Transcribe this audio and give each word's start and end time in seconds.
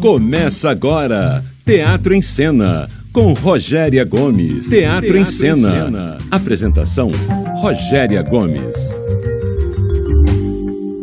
Começa 0.00 0.70
agora, 0.70 1.44
Teatro 1.62 2.14
em 2.14 2.22
Cena, 2.22 2.88
com 3.12 3.34
Rogéria 3.34 4.02
Gomes. 4.02 4.66
Teatro, 4.66 5.08
Teatro 5.08 5.16
em, 5.18 5.26
cena. 5.26 5.68
em 5.68 5.84
Cena. 5.84 6.18
Apresentação, 6.30 7.10
Rogéria 7.60 8.22
Gomes. 8.22 8.99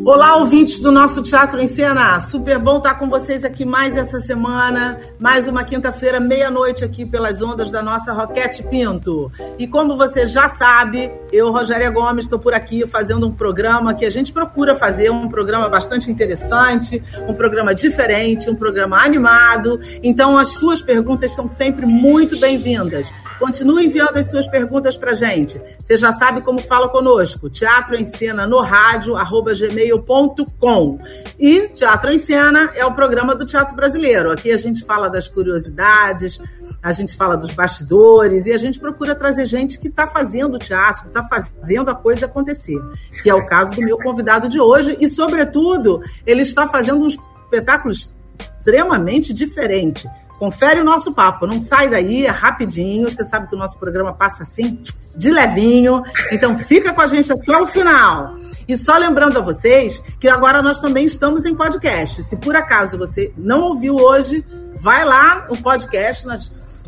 Olá, 0.07 0.37
ouvintes 0.37 0.79
do 0.79 0.89
nosso 0.89 1.21
Teatro 1.21 1.59
em 1.59 1.67
Cena. 1.67 2.17
Super 2.21 2.57
bom 2.57 2.77
estar 2.77 2.93
com 2.93 3.09
vocês 3.09 3.43
aqui 3.43 3.65
mais 3.65 3.97
essa 3.97 4.21
semana, 4.21 4.97
mais 5.19 5.49
uma 5.49 5.65
quinta-feira, 5.65 6.17
meia-noite 6.17 6.81
aqui 6.81 7.05
pelas 7.05 7.41
ondas 7.41 7.73
da 7.73 7.83
nossa 7.83 8.13
Roquete 8.13 8.63
Pinto. 8.63 9.29
E 9.59 9.67
como 9.67 9.97
você 9.97 10.25
já 10.25 10.47
sabe, 10.47 11.11
eu, 11.29 11.51
Rogéria 11.51 11.89
Gomes, 11.89 12.23
estou 12.23 12.39
por 12.39 12.53
aqui 12.53 12.87
fazendo 12.87 13.27
um 13.27 13.31
programa 13.33 13.93
que 13.93 14.05
a 14.05 14.09
gente 14.09 14.31
procura 14.31 14.77
fazer, 14.77 15.09
um 15.11 15.27
programa 15.27 15.67
bastante 15.67 16.09
interessante, 16.09 17.03
um 17.27 17.33
programa 17.33 17.75
diferente, 17.75 18.49
um 18.49 18.55
programa 18.55 19.03
animado. 19.03 19.77
Então, 20.01 20.37
as 20.37 20.53
suas 20.53 20.81
perguntas 20.81 21.33
são 21.33 21.49
sempre 21.49 21.85
muito 21.85 22.39
bem-vindas. 22.39 23.11
Continue 23.39 23.87
enviando 23.87 24.15
as 24.15 24.29
suas 24.29 24.47
perguntas 24.47 24.95
para 24.97 25.13
gente. 25.13 25.61
Você 25.77 25.97
já 25.97 26.13
sabe 26.13 26.39
como 26.39 26.61
fala 26.61 26.87
conosco. 26.87 27.49
Teatro 27.49 27.97
em 27.97 28.05
Cena 28.05 28.47
no 28.47 28.61
rádio, 28.61 29.17
arroba 29.17 29.53
gmail 29.53 29.96
gmail.com. 29.97 30.99
E 31.39 31.67
Teatro 31.69 32.11
em 32.11 32.19
Cena 32.19 32.71
é 32.75 32.85
o 32.85 32.93
programa 32.93 33.35
do 33.35 33.45
Teatro 33.45 33.75
Brasileiro. 33.75 34.31
Aqui 34.31 34.51
a 34.51 34.57
gente 34.57 34.83
fala 34.83 35.09
das 35.09 35.27
curiosidades, 35.27 36.39
a 36.81 36.91
gente 36.91 37.15
fala 37.15 37.35
dos 37.35 37.51
bastidores 37.51 38.45
e 38.45 38.53
a 38.53 38.57
gente 38.57 38.79
procura 38.79 39.15
trazer 39.15 39.45
gente 39.45 39.79
que 39.79 39.87
está 39.87 40.07
fazendo 40.07 40.59
teatro, 40.59 41.03
que 41.03 41.07
está 41.09 41.23
fazendo 41.23 41.89
a 41.89 41.95
coisa 41.95 42.25
acontecer. 42.25 42.79
Que 43.23 43.29
é 43.29 43.33
o 43.33 43.45
caso 43.45 43.75
do 43.75 43.81
meu 43.81 43.97
convidado 43.97 44.47
de 44.47 44.59
hoje 44.59 44.97
e, 44.99 45.09
sobretudo, 45.09 46.01
ele 46.25 46.41
está 46.41 46.67
fazendo 46.67 47.03
um 47.03 47.07
espetáculo 47.07 47.93
extremamente 47.93 49.33
diferente. 49.33 50.07
Confere 50.37 50.79
o 50.79 50.83
nosso 50.83 51.13
papo, 51.13 51.47
não 51.47 51.59
sai 51.59 51.89
daí, 51.89 52.25
é 52.25 52.29
rapidinho. 52.29 53.09
Você 53.09 53.23
sabe 53.23 53.47
que 53.47 53.55
o 53.55 53.57
nosso 53.57 53.79
programa 53.79 54.13
passa 54.13 54.43
assim, 54.43 54.79
de 55.15 55.31
levinho. 55.31 56.03
Então 56.31 56.57
fica 56.57 56.93
com 56.93 57.01
a 57.01 57.07
gente 57.07 57.31
até 57.31 57.57
o 57.57 57.65
final. 57.65 58.35
E 58.67 58.77
só 58.77 58.97
lembrando 58.97 59.37
a 59.37 59.41
vocês 59.41 60.01
que 60.19 60.27
agora 60.27 60.61
nós 60.61 60.79
também 60.79 61.05
estamos 61.05 61.45
em 61.45 61.55
podcast. 61.55 62.23
Se 62.23 62.37
por 62.37 62.55
acaso 62.55 62.97
você 62.97 63.33
não 63.37 63.61
ouviu 63.61 63.95
hoje, 63.95 64.45
vai 64.81 65.03
lá 65.05 65.47
no 65.49 65.57
podcast 65.57 66.27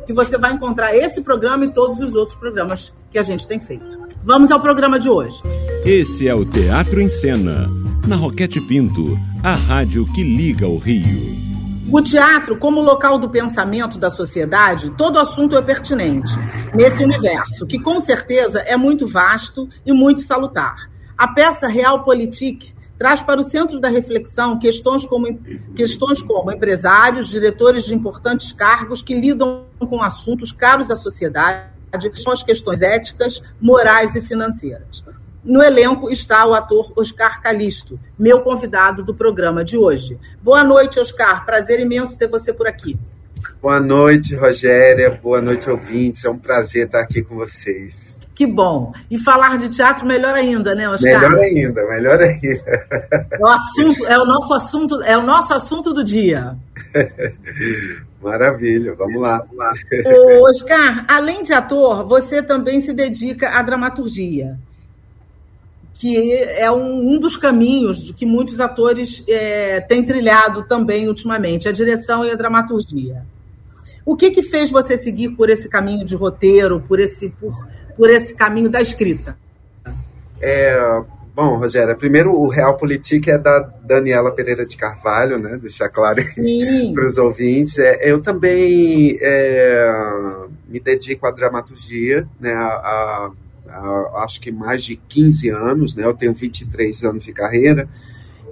que 0.05 0.13
você 0.13 0.37
vai 0.37 0.53
encontrar 0.53 0.95
esse 0.95 1.21
programa 1.21 1.65
e 1.65 1.71
todos 1.71 1.99
os 1.99 2.15
outros 2.15 2.37
programas 2.37 2.93
que 3.11 3.19
a 3.19 3.23
gente 3.23 3.47
tem 3.47 3.59
feito. 3.59 3.99
Vamos 4.23 4.51
ao 4.51 4.59
programa 4.59 4.99
de 4.99 5.09
hoje. 5.09 5.41
Esse 5.85 6.27
é 6.27 6.33
o 6.33 6.43
Teatro 6.43 6.99
em 6.99 7.09
Cena, 7.09 7.69
na 8.07 8.15
Roquete 8.15 8.59
Pinto, 8.59 9.17
a 9.43 9.53
rádio 9.53 10.05
que 10.11 10.23
liga 10.23 10.67
o 10.67 10.77
Rio. 10.77 11.58
O 11.91 12.01
teatro, 12.03 12.55
como 12.57 12.81
local 12.81 13.17
do 13.17 13.29
pensamento 13.29 13.97
da 13.97 14.11
sociedade, 14.11 14.91
todo 14.91 15.17
assunto 15.17 15.57
é 15.57 15.61
pertinente 15.61 16.31
nesse 16.73 17.03
universo, 17.03 17.65
que 17.65 17.79
com 17.79 17.99
certeza 17.99 18.59
é 18.59 18.77
muito 18.77 19.07
vasto 19.07 19.67
e 19.83 19.91
muito 19.91 20.21
salutar. 20.21 20.89
A 21.17 21.27
peça 21.27 21.67
Realpolitik 21.67 22.75
traz 22.95 23.21
para 23.21 23.39
o 23.39 23.43
centro 23.43 23.79
da 23.79 23.89
reflexão 23.89 24.59
questões 24.59 25.03
como, 25.03 25.27
questões 25.75 26.21
como 26.21 26.51
empresários, 26.51 27.27
diretores 27.27 27.85
de 27.85 27.95
importantes 27.95 28.51
cargos 28.51 29.01
que 29.01 29.19
lidam 29.19 29.63
com 29.79 30.03
assuntos 30.03 30.51
caros 30.51 30.91
à 30.91 30.95
sociedade, 30.95 31.69
são 32.13 32.31
as 32.31 32.43
questões 32.43 32.83
éticas, 32.83 33.41
morais 33.59 34.15
e 34.15 34.21
financeiras. 34.21 35.03
No 35.43 35.63
elenco 35.63 36.09
está 36.09 36.45
o 36.45 36.53
ator 36.53 36.91
Oscar 36.95 37.41
Calisto, 37.41 37.99
meu 38.17 38.41
convidado 38.41 39.03
do 39.03 39.15
programa 39.15 39.63
de 39.63 39.77
hoje. 39.77 40.19
Boa 40.41 40.63
noite, 40.63 40.99
Oscar. 40.99 41.45
Prazer 41.45 41.79
imenso 41.79 42.17
ter 42.17 42.27
você 42.27 42.51
por 42.51 42.67
aqui. 42.67 42.97
Boa 43.61 43.79
noite, 43.79 44.35
Rogéria. 44.35 45.09
Boa 45.09 45.41
noite, 45.41 45.69
ouvintes. 45.69 46.25
É 46.25 46.29
um 46.29 46.37
prazer 46.37 46.87
estar 46.87 47.01
aqui 47.01 47.21
com 47.21 47.35
vocês. 47.35 48.17
Que 48.39 48.47
bom. 48.47 48.93
E 49.11 49.17
falar 49.17 49.57
de 49.57 49.67
teatro 49.67 50.05
melhor 50.05 50.33
ainda, 50.33 50.73
né, 50.73 50.89
Oscar? 50.89 51.21
Melhor 51.21 51.39
ainda, 51.43 51.85
melhor 51.87 52.19
ainda. 52.21 53.37
O 53.37 53.47
assunto, 53.47 54.05
é 54.07 54.17
o 54.17 54.25
nosso 54.25 54.53
assunto, 54.53 55.03
é 55.03 55.17
o 55.17 55.21
nosso 55.21 55.53
assunto 55.53 55.93
do 55.93 56.03
dia. 56.03 56.55
Maravilha, 58.21 58.95
vamos 58.95 59.21
lá, 59.21 59.39
vamos 59.39 59.57
lá. 59.57 59.71
Ô, 60.05 60.49
Oscar, 60.49 61.05
além 61.09 61.43
de 61.43 61.51
ator, 61.51 62.05
você 62.07 62.41
também 62.41 62.79
se 62.79 62.93
dedica 62.93 63.49
à 63.49 63.61
dramaturgia, 63.61 64.57
que 65.99 66.33
é 66.33 66.71
um, 66.71 67.15
um 67.15 67.19
dos 67.19 67.35
caminhos 67.35 68.11
que 68.11 68.25
muitos 68.25 68.61
atores 68.61 69.21
é, 69.27 69.81
têm 69.81 70.01
trilhado 70.01 70.63
também 70.63 71.09
ultimamente, 71.09 71.67
a 71.67 71.73
direção 71.73 72.23
e 72.23 72.31
a 72.31 72.35
dramaturgia. 72.35 73.21
O 74.05 74.15
que, 74.15 74.31
que 74.31 74.41
fez 74.41 74.71
você 74.71 74.97
seguir 74.97 75.31
por 75.31 75.49
esse 75.49 75.67
caminho 75.67 76.05
de 76.05 76.15
roteiro, 76.15 76.79
por 76.87 77.01
esse, 77.01 77.29
por, 77.31 77.53
por 77.97 78.09
esse 78.09 78.33
caminho 78.33 78.69
da 78.69 78.81
escrita? 78.81 79.37
É, 80.41 81.03
bom, 81.35 81.57
Rogéria, 81.57 81.93
primeiro 81.97 82.31
o 82.33 82.47
Real 82.47 82.77
Politique 82.77 83.29
é 83.29 83.37
da 83.37 83.59
Daniela 83.83 84.31
Pereira 84.31 84.65
de 84.65 84.77
Carvalho, 84.77 85.37
né? 85.37 85.59
Deixar 85.61 85.89
claro 85.89 86.23
para 86.95 87.05
os 87.05 87.17
ouvintes. 87.17 87.77
É, 87.77 88.09
eu 88.09 88.21
também 88.21 89.17
é, 89.19 90.45
me 90.65 90.79
dedico 90.79 91.27
à 91.27 91.31
dramaturgia, 91.31 92.25
né? 92.39 92.53
A, 92.53 92.67
a, 92.67 93.31
acho 94.15 94.41
que 94.41 94.51
mais 94.51 94.83
de 94.83 94.95
15 94.95 95.49
anos, 95.49 95.95
né? 95.95 96.05
Eu 96.05 96.13
tenho 96.13 96.33
23 96.33 97.03
anos 97.03 97.25
de 97.25 97.33
carreira 97.33 97.87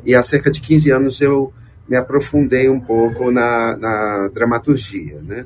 e 0.05 0.15
há 0.15 0.21
cerca 0.21 0.49
de 0.49 0.61
15 0.61 0.91
anos 0.91 1.21
eu 1.21 1.53
me 1.87 1.95
aprofundei 1.95 2.69
um 2.69 2.79
pouco 2.79 3.31
na, 3.31 3.77
na 3.77 4.27
dramaturgia, 4.29 5.19
né? 5.21 5.45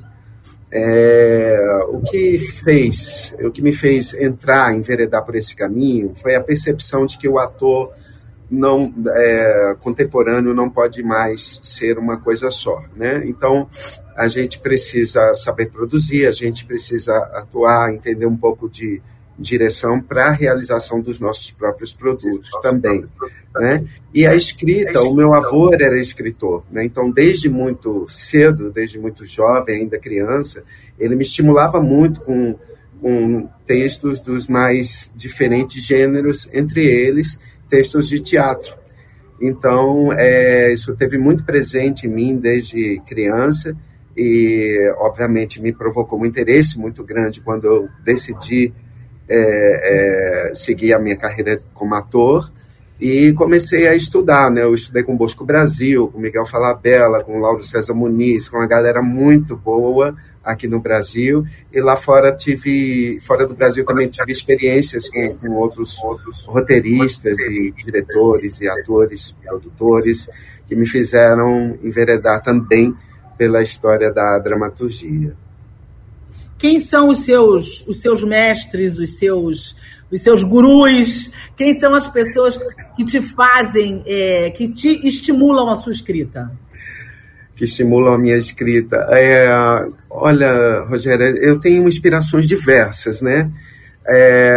É, 0.73 1.83
o 1.89 2.01
que 2.01 2.37
fez, 2.37 3.35
o 3.43 3.51
que 3.51 3.61
me 3.61 3.73
fez 3.73 4.13
entrar, 4.13 4.73
enveredar 4.73 5.23
por 5.25 5.35
esse 5.35 5.53
caminho, 5.53 6.13
foi 6.15 6.33
a 6.33 6.41
percepção 6.41 7.05
de 7.05 7.17
que 7.17 7.27
o 7.27 7.37
ator 7.37 7.91
não 8.51 8.93
é, 9.07 9.75
contemporâneo 9.79 10.53
não 10.53 10.69
pode 10.69 11.01
mais 11.03 11.59
ser 11.63 11.97
uma 11.97 12.17
coisa 12.17 12.51
só, 12.51 12.83
né? 12.95 13.23
Então 13.25 13.69
a 14.15 14.27
gente 14.27 14.59
precisa 14.59 15.33
saber 15.33 15.71
produzir, 15.71 16.25
a 16.25 16.31
gente 16.31 16.65
precisa 16.65 17.17
atuar, 17.33 17.93
entender 17.93 18.25
um 18.25 18.35
pouco 18.35 18.69
de 18.69 19.01
direção 19.41 19.99
para 19.99 20.27
a 20.27 20.31
realização 20.31 21.01
dos 21.01 21.19
nossos 21.19 21.51
próprios 21.51 21.91
produtos 21.91 22.51
também. 22.61 23.05
Né? 23.55 23.85
E 24.13 24.25
a 24.25 24.35
escrita, 24.35 25.01
o 25.01 25.13
meu 25.13 25.33
avô 25.33 25.73
era 25.73 25.99
escritor, 25.99 26.63
né? 26.71 26.85
então 26.85 27.11
desde 27.11 27.49
muito 27.49 28.07
cedo, 28.09 28.71
desde 28.71 28.97
muito 28.97 29.25
jovem, 29.25 29.81
ainda 29.81 29.99
criança, 29.99 30.63
ele 30.97 31.15
me 31.15 31.23
estimulava 31.23 31.81
muito 31.81 32.21
com, 32.21 32.55
com 33.01 33.49
textos 33.65 34.21
dos 34.21 34.47
mais 34.47 35.11
diferentes 35.15 35.83
gêneros, 35.85 36.47
entre 36.53 36.85
eles 36.85 37.39
textos 37.69 38.07
de 38.07 38.19
teatro. 38.19 38.75
Então, 39.41 40.13
é, 40.13 40.71
isso 40.71 40.95
teve 40.95 41.17
muito 41.17 41.43
presente 41.43 42.05
em 42.05 42.09
mim 42.13 42.37
desde 42.37 43.01
criança 43.07 43.75
e, 44.15 44.93
obviamente, 44.97 45.61
me 45.61 45.73
provocou 45.73 46.19
um 46.19 46.25
interesse 46.25 46.77
muito 46.77 47.03
grande 47.03 47.41
quando 47.41 47.65
eu 47.65 47.89
decidi 48.03 48.71
é, 49.33 50.49
é, 50.49 50.53
seguir 50.53 50.93
a 50.93 50.99
minha 50.99 51.15
carreira 51.15 51.57
como 51.73 51.95
ator 51.95 52.51
e 52.99 53.33
comecei 53.33 53.87
a 53.87 53.95
estudar, 53.95 54.51
né? 54.51 54.61
Eu 54.61 54.75
estudei 54.75 55.01
com 55.01 55.17
Bosco 55.17 55.43
Brasil, 55.43 56.07
com 56.09 56.19
Miguel 56.19 56.45
Falabella, 56.45 57.23
com 57.23 57.39
Lauro 57.39 57.63
César 57.63 57.95
Muniz, 57.95 58.47
com 58.47 58.57
uma 58.57 58.67
galera 58.67 59.01
muito 59.01 59.55
boa 59.55 60.15
aqui 60.43 60.67
no 60.67 60.79
Brasil 60.79 61.43
e 61.71 61.79
lá 61.79 61.95
fora 61.95 62.35
tive, 62.35 63.19
fora 63.21 63.47
do 63.47 63.53
Brasil 63.55 63.85
também 63.85 64.07
tive 64.07 64.31
experiências 64.31 65.09
com, 65.09 65.33
com 65.35 65.53
outros, 65.53 65.97
outros 66.03 66.45
roteiristas 66.45 67.39
e 67.39 67.71
diretores 67.71 68.59
e 68.61 68.69
atores, 68.69 69.35
produtores 69.43 70.29
que 70.67 70.75
me 70.75 70.87
fizeram 70.87 71.77
enveredar 71.83 72.43
também 72.43 72.95
pela 73.37 73.63
história 73.63 74.11
da 74.11 74.37
dramaturgia. 74.37 75.33
Quem 76.61 76.79
são 76.79 77.09
os 77.09 77.25
seus, 77.25 77.83
os 77.87 78.01
seus 78.01 78.23
mestres, 78.23 78.99
os 78.99 79.17
seus, 79.17 79.75
os 80.11 80.21
seus 80.21 80.43
gurus? 80.43 81.31
Quem 81.57 81.73
são 81.73 81.95
as 81.95 82.05
pessoas 82.05 82.55
que 82.95 83.03
te 83.03 83.19
fazem, 83.19 84.03
é, 84.05 84.51
que 84.51 84.67
te 84.67 85.07
estimulam 85.07 85.69
a 85.69 85.75
sua 85.75 85.91
escrita? 85.91 86.51
Que 87.55 87.63
estimulam 87.63 88.13
a 88.13 88.17
minha 88.19 88.37
escrita. 88.37 89.07
É, 89.09 89.49
olha, 90.07 90.85
Rogério, 90.87 91.35
eu 91.37 91.59
tenho 91.59 91.87
inspirações 91.87 92.47
diversas, 92.47 93.23
né? 93.23 93.49
É, 94.07 94.49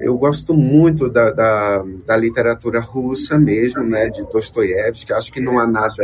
eu 0.00 0.18
gosto 0.18 0.54
muito 0.54 1.08
da, 1.08 1.30
da, 1.30 1.84
da, 2.04 2.16
literatura 2.16 2.80
russa 2.80 3.38
mesmo, 3.38 3.84
né, 3.84 4.08
de 4.08 4.22
Dostoiévski. 4.32 5.12
Acho 5.12 5.32
que 5.32 5.40
não 5.40 5.60
há 5.60 5.66
nada 5.68 5.94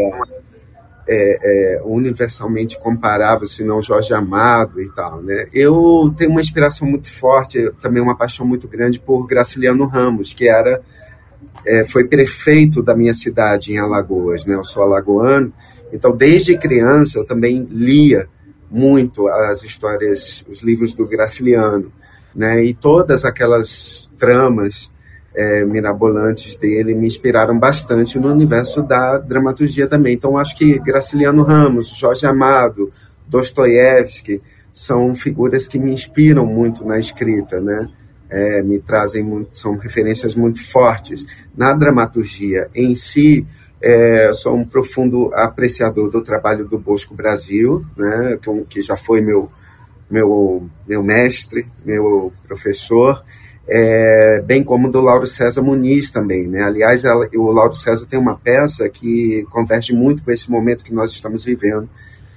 é, 1.09 1.79
é, 1.79 1.83
universalmente 1.85 2.79
comparável, 2.79 3.47
senão 3.47 3.83
Jorge 3.83 4.15
Amado 4.15 4.81
e 4.81 4.89
tal, 4.91 5.23
né? 5.23 5.47
Eu 5.53 6.13
tenho 6.17 6.31
uma 6.31 6.41
inspiração 6.41 6.87
muito 6.87 7.11
forte, 7.11 7.71
também 7.81 8.03
uma 8.03 8.17
paixão 8.17 8.47
muito 8.47 8.69
grande 8.69 9.01
por 9.01 9.27
Graciliano 9.27 9.87
Ramos, 9.87 10.33
que 10.33 10.49
era 10.49 10.81
é, 11.67 11.85
foi 11.85 12.05
prefeito 12.05 12.83
da 12.83 12.95
minha 12.95 13.15
cidade 13.15 13.73
em 13.73 13.79
Alagoas, 13.79 14.47
né? 14.47 14.55
Eu 14.55 14.65
sou 14.65 14.83
alagoano 14.83 15.53
Então, 15.93 16.17
desde 16.17 16.57
criança, 16.57 17.19
eu 17.19 17.25
também 17.25 17.67
lia 17.71 18.29
muito 18.71 19.29
as 19.29 19.63
histórias, 19.63 20.45
os 20.49 20.63
livros 20.63 20.95
do 20.95 21.07
Graciliano, 21.07 21.93
né? 22.35 22.65
E 22.65 22.73
todas 22.75 23.25
aquelas 23.25 24.11
tramas 24.19 24.91
é, 25.35 25.65
mirabolantes 25.65 26.57
dele 26.57 26.95
me 26.95 27.07
inspiraram 27.07 27.59
bastante 27.59 28.19
no 28.19 28.31
universo 28.31 28.83
da 28.83 29.19
dramaturgia 29.19 29.87
também. 29.87 30.15
Então, 30.15 30.37
acho 30.37 30.57
que 30.57 30.79
Graciliano 30.79 31.43
Ramos, 31.43 31.89
Jorge 31.89 32.27
Amado, 32.27 32.93
Dostoiévski 33.27 34.43
são 34.73 35.15
figuras 35.15 35.69
que 35.69 35.79
me 35.79 35.93
inspiram 35.93 36.47
muito 36.47 36.85
na 36.85 36.99
escrita, 36.99 37.61
né? 37.61 37.89
É, 38.31 38.63
me 38.63 38.79
trazem 38.79 39.23
muito, 39.23 39.57
são 39.57 39.77
referências 39.77 40.35
muito 40.35 40.63
fortes 40.71 41.27
na 41.55 41.75
dramaturgia 41.75 42.67
em 42.75 42.95
si. 42.95 43.47
É, 43.83 44.33
sou 44.33 44.57
um 44.57 44.67
profundo 44.67 45.31
apreciador 45.35 46.09
do 46.09 46.23
trabalho 46.23 46.67
do 46.67 46.79
Bosco 46.79 47.15
Brasil, 47.15 47.85
né, 47.97 48.39
que, 48.71 48.81
já 48.81 48.97
foi 48.97 49.21
meu, 49.21 49.51
meu, 50.09 50.67
meu 50.87 51.03
mestre, 51.03 51.67
meu 51.85 52.33
professor, 52.47 53.23
é, 53.69 54.43
bem 54.45 54.65
como 54.65 54.91
do 54.91 55.01
Lauro 55.01 55.27
César 55.27 55.63
Muniz 55.63 56.11
também. 56.11 56.47
Né? 56.47 56.63
Aliás, 56.63 57.05
ela, 57.05 57.29
o 57.35 57.53
Lauro 57.53 57.75
César 57.75 58.07
tem 58.07 58.19
uma 58.19 58.37
peça 58.37 58.89
que 58.89 59.45
converge 59.51 59.93
muito 59.93 60.23
com 60.25 60.31
esse 60.31 60.51
momento 60.51 60.85
que 60.85 60.95
nós 60.95 61.13
estamos 61.13 61.45
vivendo, 61.45 61.89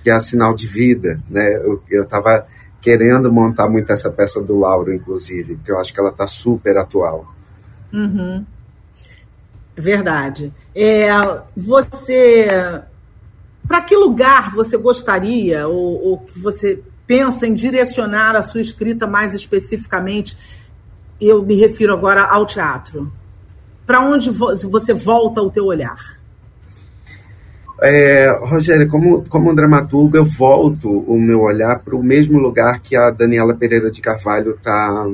que 0.04 0.10
é 0.10 0.13
a 0.13 0.19
Sinal 0.19 0.54
de 0.54 0.68
Vida. 0.68 1.19
Né? 1.30 1.57
Eu 1.89 2.04
estava 2.04 2.45
querendo 2.81 3.31
montar 3.31 3.68
muito 3.68 3.92
essa 3.92 4.12
peça 4.12 4.44
do 4.44 4.60
Lauro, 4.60 4.94
inclusive, 4.94 5.56
porque 5.56 5.72
eu 5.72 5.80
acho 5.80 5.92
que 5.92 6.00
ela 6.00 6.12
está 6.12 6.27
super 6.27 6.77
atual. 6.77 7.25
Uhum. 7.92 8.45
Verdade. 9.75 10.54
É, 10.74 11.10
você, 11.57 12.48
para 13.68 13.81
que 13.81 13.95
lugar 13.95 14.51
você 14.51 14.77
gostaria 14.77 15.68
ou, 15.68 16.04
ou 16.04 16.18
que 16.19 16.39
você 16.39 16.81
pensa 17.07 17.48
em 17.48 17.54
direcionar 17.54 18.36
a 18.36 18.44
sua 18.44 18.62
escrita 18.62 19.07
mais 19.07 19.33
especificamente? 19.33 20.38
Eu 21.19 21.44
me 21.44 21.56
refiro 21.56 21.94
agora 21.94 22.23
ao 22.23 22.45
teatro. 22.45 23.12
Para 23.85 24.01
onde 24.01 24.29
você 24.31 24.94
volta 24.94 25.41
o 25.41 25.51
teu 25.51 25.65
olhar? 25.65 25.97
É, 27.81 28.31
Rogério, 28.41 28.88
como, 28.88 29.23
como 29.29 29.56
dramaturgo, 29.56 30.17
eu 30.17 30.25
volto 30.25 30.89
o 30.89 31.19
meu 31.19 31.41
olhar 31.41 31.79
para 31.79 31.95
o 31.95 32.03
mesmo 32.03 32.39
lugar 32.39 32.79
que 32.79 32.95
a 32.95 33.12
Daniela 33.12 33.53
Pereira 33.53 33.91
de 33.91 34.01
Carvalho 34.01 34.51
está 34.51 35.07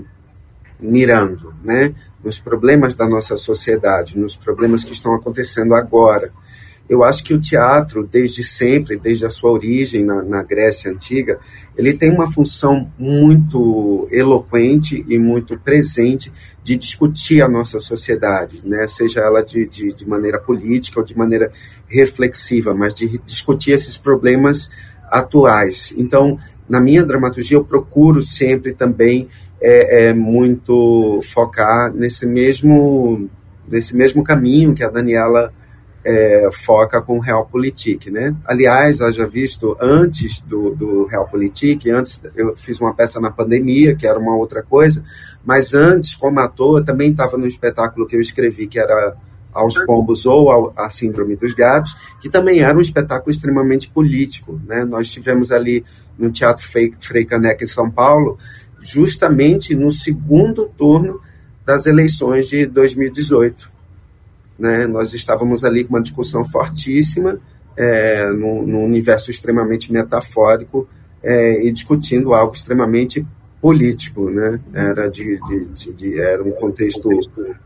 mirando, 0.79 1.53
né? 1.63 1.93
nos 2.23 2.39
problemas 2.39 2.95
da 2.95 3.07
nossa 3.07 3.35
sociedade, 3.35 4.17
nos 4.17 4.35
problemas 4.35 4.83
que 4.83 4.93
estão 4.93 5.13
acontecendo 5.15 5.73
agora. 5.73 6.31
Eu 6.91 7.05
acho 7.05 7.23
que 7.23 7.33
o 7.33 7.39
teatro, 7.39 8.05
desde 8.05 8.43
sempre, 8.43 8.97
desde 8.97 9.25
a 9.25 9.29
sua 9.29 9.49
origem 9.49 10.03
na, 10.03 10.21
na 10.21 10.43
Grécia 10.43 10.91
Antiga, 10.91 11.39
ele 11.77 11.93
tem 11.93 12.11
uma 12.11 12.29
função 12.29 12.91
muito 12.99 14.09
eloquente 14.11 15.01
e 15.07 15.17
muito 15.17 15.57
presente 15.57 16.29
de 16.61 16.75
discutir 16.75 17.41
a 17.41 17.47
nossa 17.47 17.79
sociedade, 17.79 18.59
né? 18.65 18.85
seja 18.89 19.21
ela 19.21 19.41
de, 19.41 19.65
de, 19.67 19.93
de 19.93 20.05
maneira 20.05 20.37
política 20.37 20.99
ou 20.99 21.05
de 21.05 21.17
maneira 21.17 21.49
reflexiva, 21.87 22.73
mas 22.73 22.93
de 22.93 23.21
discutir 23.25 23.71
esses 23.71 23.95
problemas 23.95 24.69
atuais. 25.09 25.93
Então, 25.97 26.37
na 26.67 26.81
minha 26.81 27.05
dramaturgia, 27.05 27.55
eu 27.55 27.63
procuro 27.63 28.21
sempre 28.21 28.73
também 28.73 29.29
é, 29.61 30.09
é 30.09 30.13
muito 30.13 31.21
focar 31.31 31.93
nesse 31.93 32.25
mesmo, 32.25 33.29
nesse 33.65 33.95
mesmo 33.95 34.25
caminho 34.25 34.75
que 34.75 34.83
a 34.83 34.89
Daniela 34.89 35.53
é, 36.03 36.49
foca 36.51 37.01
com 37.01 37.19
Realpolitik, 37.19 38.09
né? 38.09 38.35
Aliás, 38.45 38.97
já 38.97 39.25
visto, 39.25 39.77
antes 39.79 40.41
do, 40.41 40.73
do 40.73 41.05
Realpolitik, 41.05 41.89
antes 41.89 42.21
eu 42.35 42.55
fiz 42.55 42.79
uma 42.79 42.93
peça 42.93 43.19
na 43.19 43.29
pandemia, 43.29 43.95
que 43.95 44.07
era 44.07 44.17
uma 44.17 44.35
outra 44.35 44.63
coisa, 44.63 45.03
mas 45.45 45.73
antes, 45.73 46.15
como 46.15 46.39
ator, 46.39 46.83
também 46.83 47.11
estava 47.11 47.37
no 47.37 47.47
espetáculo 47.47 48.07
que 48.07 48.15
eu 48.15 48.21
escrevi, 48.21 48.67
que 48.67 48.79
era 48.79 49.15
Aos 49.53 49.77
Pombos 49.85 50.25
ou 50.25 50.73
A 50.75 50.89
Síndrome 50.89 51.35
dos 51.35 51.53
Gatos, 51.53 51.95
que 52.21 52.29
também 52.29 52.61
era 52.61 52.77
um 52.77 52.81
espetáculo 52.81 53.31
extremamente 53.31 53.89
político, 53.89 54.59
né? 54.65 54.83
Nós 54.83 55.09
tivemos 55.09 55.51
ali 55.51 55.85
no 56.17 56.31
Teatro 56.31 56.65
Frei 56.99 57.25
Caneca, 57.25 57.63
em 57.63 57.67
São 57.67 57.89
Paulo, 57.89 58.37
justamente 58.79 59.75
no 59.75 59.91
segundo 59.91 60.67
turno 60.67 61.19
das 61.65 61.85
eleições 61.85 62.49
de 62.49 62.65
2018. 62.65 63.71
Né? 64.61 64.85
Nós 64.85 65.15
estávamos 65.15 65.63
ali 65.65 65.83
com 65.83 65.95
uma 65.95 66.01
discussão 66.03 66.45
fortíssima, 66.45 67.39
é, 67.75 68.31
no, 68.31 68.61
no, 68.61 68.81
universo 68.81 69.31
extremamente 69.31 69.91
metafórico, 69.91 70.87
é, 71.23 71.65
e 71.65 71.71
discutindo 71.71 72.31
algo 72.31 72.53
extremamente 72.53 73.25
político, 73.59 74.29
né? 74.29 74.59
Era 74.71 75.07
de, 75.07 75.39
de, 75.47 75.93
de, 75.93 76.19
era 76.19 76.43
um 76.43 76.51
contexto 76.51 77.09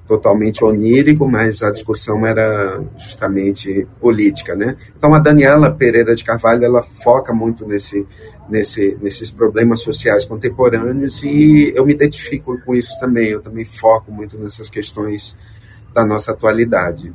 totalmente 0.07 0.63
onírico, 0.63 1.29
mas 1.29 1.63
a 1.63 1.71
discussão 1.71 2.25
era 2.25 2.81
justamente 2.97 3.85
política, 3.99 4.55
né? 4.55 4.77
Então 4.97 5.13
a 5.13 5.19
Daniela 5.19 5.71
Pereira 5.71 6.15
de 6.15 6.23
Carvalho 6.23 6.63
ela 6.63 6.81
foca 6.81 7.33
muito 7.33 7.65
nesse, 7.65 8.05
nesse, 8.49 8.97
nesses 9.01 9.31
problemas 9.31 9.81
sociais 9.81 10.25
contemporâneos 10.25 11.23
e 11.23 11.73
eu 11.75 11.85
me 11.85 11.93
identifico 11.93 12.57
com 12.65 12.75
isso 12.75 12.97
também. 12.99 13.29
Eu 13.29 13.41
também 13.41 13.65
foco 13.65 14.11
muito 14.11 14.37
nessas 14.37 14.69
questões 14.69 15.37
da 15.95 16.05
nossa 16.05 16.33
atualidade. 16.33 17.13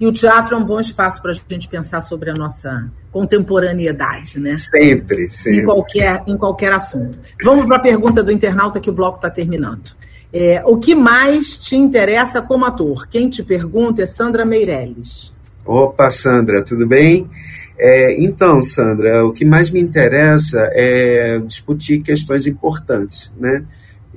E 0.00 0.06
o 0.06 0.12
teatro 0.12 0.54
é 0.54 0.58
um 0.58 0.64
bom 0.64 0.78
espaço 0.78 1.20
para 1.20 1.32
a 1.32 1.34
gente 1.34 1.68
pensar 1.68 2.00
sobre 2.00 2.30
a 2.30 2.34
nossa 2.34 2.88
contemporaneidade, 3.10 4.38
né? 4.38 4.54
Sempre, 4.54 5.28
sempre. 5.28 5.60
Em 5.60 5.64
qualquer, 5.64 6.22
em 6.24 6.36
qualquer 6.36 6.72
assunto. 6.72 7.18
Vamos 7.42 7.66
para 7.66 7.76
a 7.76 7.80
pergunta 7.80 8.22
do 8.22 8.30
internauta 8.30 8.78
que 8.78 8.88
o 8.88 8.92
bloco 8.92 9.16
está 9.16 9.28
terminando. 9.28 9.90
É, 10.32 10.62
o 10.64 10.76
que 10.76 10.94
mais 10.94 11.56
te 11.56 11.74
interessa 11.74 12.40
como 12.40 12.64
ator? 12.64 13.08
Quem 13.08 13.28
te 13.28 13.42
pergunta 13.42 14.02
é 14.02 14.06
Sandra 14.06 14.44
Meirelles. 14.44 15.34
Opa, 15.66 16.08
Sandra, 16.10 16.62
tudo 16.62 16.86
bem? 16.86 17.28
É, 17.76 18.22
então, 18.22 18.62
Sandra, 18.62 19.24
o 19.24 19.32
que 19.32 19.44
mais 19.44 19.70
me 19.70 19.80
interessa 19.80 20.70
é 20.72 21.40
discutir 21.40 22.00
questões 22.00 22.46
importantes, 22.46 23.32
né? 23.36 23.64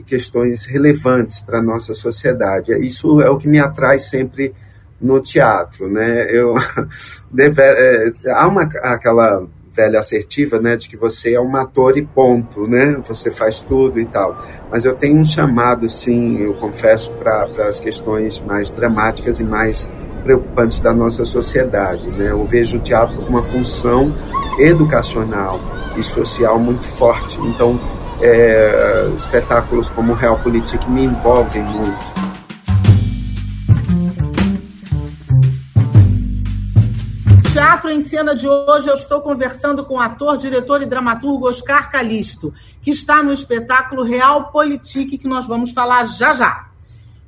Questões 0.02 0.66
relevantes 0.66 1.40
para 1.40 1.60
a 1.60 1.64
nossa 1.64 1.94
sociedade. 1.94 2.74
Isso 2.86 3.22
é 3.22 3.30
o 3.30 3.38
que 3.38 3.48
me 3.48 3.60
atrai 3.60 4.00
sempre 4.00 4.54
no 5.00 5.20
teatro, 5.20 5.90
né? 5.90 6.28
Eu 6.30 6.56
é, 7.38 8.14
há 8.28 8.48
uma 8.48 8.64
aquela 8.64 9.48
velha 9.74 10.00
assertiva, 10.00 10.60
né, 10.60 10.76
de 10.76 10.90
que 10.90 10.98
você 10.98 11.34
é 11.34 11.42
um 11.42 11.56
ator 11.56 11.98
e 11.98 12.06
ponto, 12.06 12.70
né? 12.70 13.02
Você 13.08 13.32
faz 13.32 13.62
tudo 13.62 14.00
e 14.00 14.06
tal. 14.06 14.38
Mas 14.70 14.86
eu 14.86 14.94
tenho 14.94 15.18
um 15.18 15.24
chamado, 15.24 15.90
sim, 15.90 16.40
eu 16.40 16.54
confesso, 16.56 17.12
para 17.14 17.46
as 17.68 17.80
questões 17.80 18.40
mais 18.42 18.70
dramáticas 18.70 19.40
e 19.40 19.44
mais 19.44 19.90
preocupantes 20.24 20.80
da 20.80 20.94
nossa 20.94 21.26
sociedade, 21.26 22.08
né? 22.08 22.32
Eu 22.32 22.46
vejo 22.46 22.78
o 22.78 22.82
teatro 22.82 23.18
com 23.18 23.30
uma 23.30 23.44
função 23.44 24.14
educacional 24.60 25.60
e 25.98 26.04
social 26.04 26.60
muito 26.60 26.84
forte. 26.84 27.40
Então, 27.42 27.80
é, 28.22 29.12
espetáculos 29.16 29.90
como 29.90 30.14
Realpolitik 30.14 30.90
me 30.90 31.04
envolvem 31.04 31.64
muito. 31.64 32.22
Teatro 37.52 37.90
em 37.90 38.00
Cena 38.00 38.34
de 38.34 38.48
hoje, 38.48 38.88
eu 38.88 38.94
estou 38.94 39.20
conversando 39.22 39.84
com 39.84 39.96
o 39.96 40.00
ator, 40.00 40.38
diretor 40.38 40.82
e 40.82 40.86
dramaturgo 40.86 41.50
Oscar 41.50 41.92
Calisto, 41.92 42.54
que 42.82 42.92
está 42.92 43.22
no 43.22 43.34
espetáculo 43.34 44.04
Real 44.04 44.52
Politique, 44.52 45.18
que 45.18 45.28
nós 45.28 45.46
vamos 45.46 45.72
falar 45.72 46.06
já 46.06 46.34
já. 46.34 46.68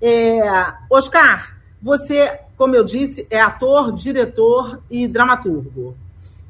É, 0.02 0.42
Oscar, 0.90 1.58
você, 1.82 2.40
como 2.56 2.76
eu 2.76 2.84
disse, 2.84 3.28
é 3.30 3.42
ator, 3.42 3.92
diretor 3.92 4.82
e 4.90 5.08
dramaturgo. 5.08 5.98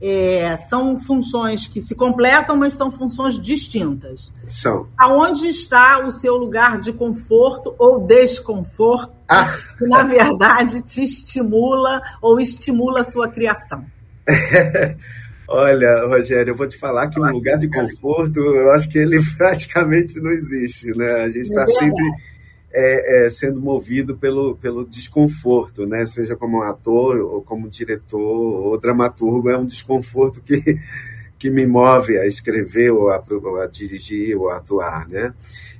É, 0.05 0.57
são 0.57 1.00
funções 1.00 1.65
que 1.65 1.79
se 1.79 1.95
completam, 1.95 2.57
mas 2.57 2.74
são 2.74 2.91
funções 2.91 3.39
distintas. 3.39 4.33
São. 4.45 4.86
Aonde 4.98 5.48
está 5.48 6.05
o 6.05 6.12
seu 6.12 6.36
lugar 6.36 6.77
de 6.77 6.91
conforto 6.91 7.74
ou 7.79 8.01
desconforto, 8.01 9.13
ah. 9.29 9.48
que 9.77 9.88
na 9.88 10.03
verdade 10.03 10.81
te 10.81 11.03
estimula 11.03 12.01
ou 12.22 12.38
estimula 12.38 13.00
a 13.00 13.03
sua 13.05 13.29
criação? 13.29 13.86
Olha, 15.48 16.05
Rogério, 16.07 16.51
eu 16.51 16.57
vou 16.57 16.67
te 16.67 16.77
falar 16.77 17.07
que 17.07 17.17
um 17.17 17.31
lugar 17.31 17.57
de 17.57 17.69
conforto, 17.69 18.39
eu 18.39 18.72
acho 18.72 18.89
que 18.89 18.98
ele 18.98 19.22
praticamente 19.38 20.19
não 20.19 20.31
existe, 20.31 20.88
né? 20.98 21.22
A 21.22 21.29
gente 21.29 21.43
está 21.43 21.63
é 21.63 21.67
sempre 21.67 22.03
é, 22.73 23.25
é, 23.25 23.29
sendo 23.29 23.61
movido 23.61 24.17
pelo, 24.17 24.55
pelo 24.55 24.83
desconforto, 24.83 25.85
né? 25.85 26.05
Seja 26.07 26.35
como 26.35 26.63
ator, 26.63 27.17
ou 27.17 27.41
como 27.41 27.69
diretor, 27.69 28.19
ou 28.19 28.79
dramaturgo, 28.79 29.49
é 29.49 29.57
um 29.57 29.65
desconforto 29.65 30.41
que, 30.41 30.79
que 31.37 31.49
me 31.49 31.65
move 31.67 32.17
a 32.17 32.25
escrever 32.25 32.91
ou 32.91 33.09
a, 33.11 33.23
ou 33.29 33.61
a 33.61 33.67
dirigir 33.67 34.35
ou 34.35 34.49
a 34.49 34.57
atuar, 34.57 35.07
né? 35.07 35.33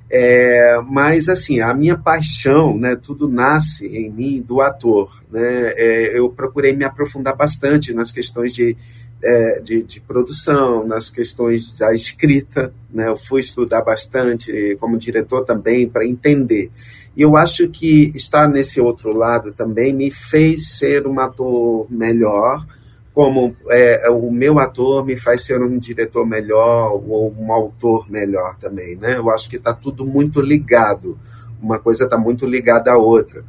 É, 0.08 0.80
mas 0.86 1.28
assim, 1.28 1.60
a 1.60 1.74
minha 1.74 1.96
paixão, 1.96 2.78
né, 2.78 2.94
tudo 2.94 3.28
nasce 3.28 3.86
em 3.86 4.10
mim 4.10 4.40
do 4.40 4.60
ator, 4.60 5.10
né? 5.32 5.72
É, 5.76 6.18
eu 6.18 6.30
procurei 6.30 6.76
me 6.76 6.84
aprofundar 6.84 7.34
bastante 7.34 7.92
nas 7.92 8.12
questões 8.12 8.52
de, 8.52 8.76
é, 9.24 9.60
de, 9.60 9.82
de, 9.82 10.00
produção, 10.00 10.86
nas 10.86 11.08
questões 11.08 11.72
da 11.78 11.94
escrita, 11.94 12.70
né? 12.92 13.08
Eu 13.08 13.16
fui 13.16 13.40
estudar 13.40 13.80
bastante 13.80 14.76
como 14.78 14.98
diretor 14.98 15.44
também 15.46 15.88
para 15.88 16.06
entender. 16.06 16.70
E 17.16 17.22
eu 17.22 17.36
acho 17.36 17.68
que 17.68 18.12
estar 18.14 18.46
nesse 18.46 18.80
outro 18.80 19.16
lado 19.16 19.52
também 19.52 19.94
me 19.94 20.10
fez 20.10 20.76
ser 20.76 21.06
um 21.06 21.18
ator 21.18 21.86
melhor, 21.88 22.66
como 23.14 23.56
é, 23.70 24.10
o 24.10 24.30
meu 24.30 24.58
ator 24.58 25.06
me 25.06 25.16
faz 25.16 25.46
ser 25.46 25.62
um 25.62 25.78
diretor 25.78 26.26
melhor 26.26 26.92
ou 26.92 27.32
um 27.38 27.50
autor 27.50 28.10
melhor 28.10 28.56
também, 28.58 28.96
né? 28.96 29.16
Eu 29.16 29.30
acho 29.30 29.48
que 29.48 29.56
está 29.56 29.72
tudo 29.72 30.04
muito 30.04 30.40
ligado, 30.40 31.16
uma 31.62 31.78
coisa 31.78 32.04
está 32.04 32.18
muito 32.18 32.44
ligada 32.44 32.92
à 32.92 32.98
outra. 32.98 33.42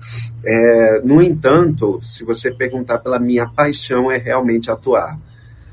É, 0.46 1.01
no 1.03 1.22
entanto, 1.22 2.00
se 2.01 2.24
você 2.24 2.50
perguntar 2.50 3.00
pela 3.00 3.20
minha 3.20 3.46
paixão, 3.48 4.10
é 4.10 4.17
realmente 4.17 4.72
atuar. 4.72 5.20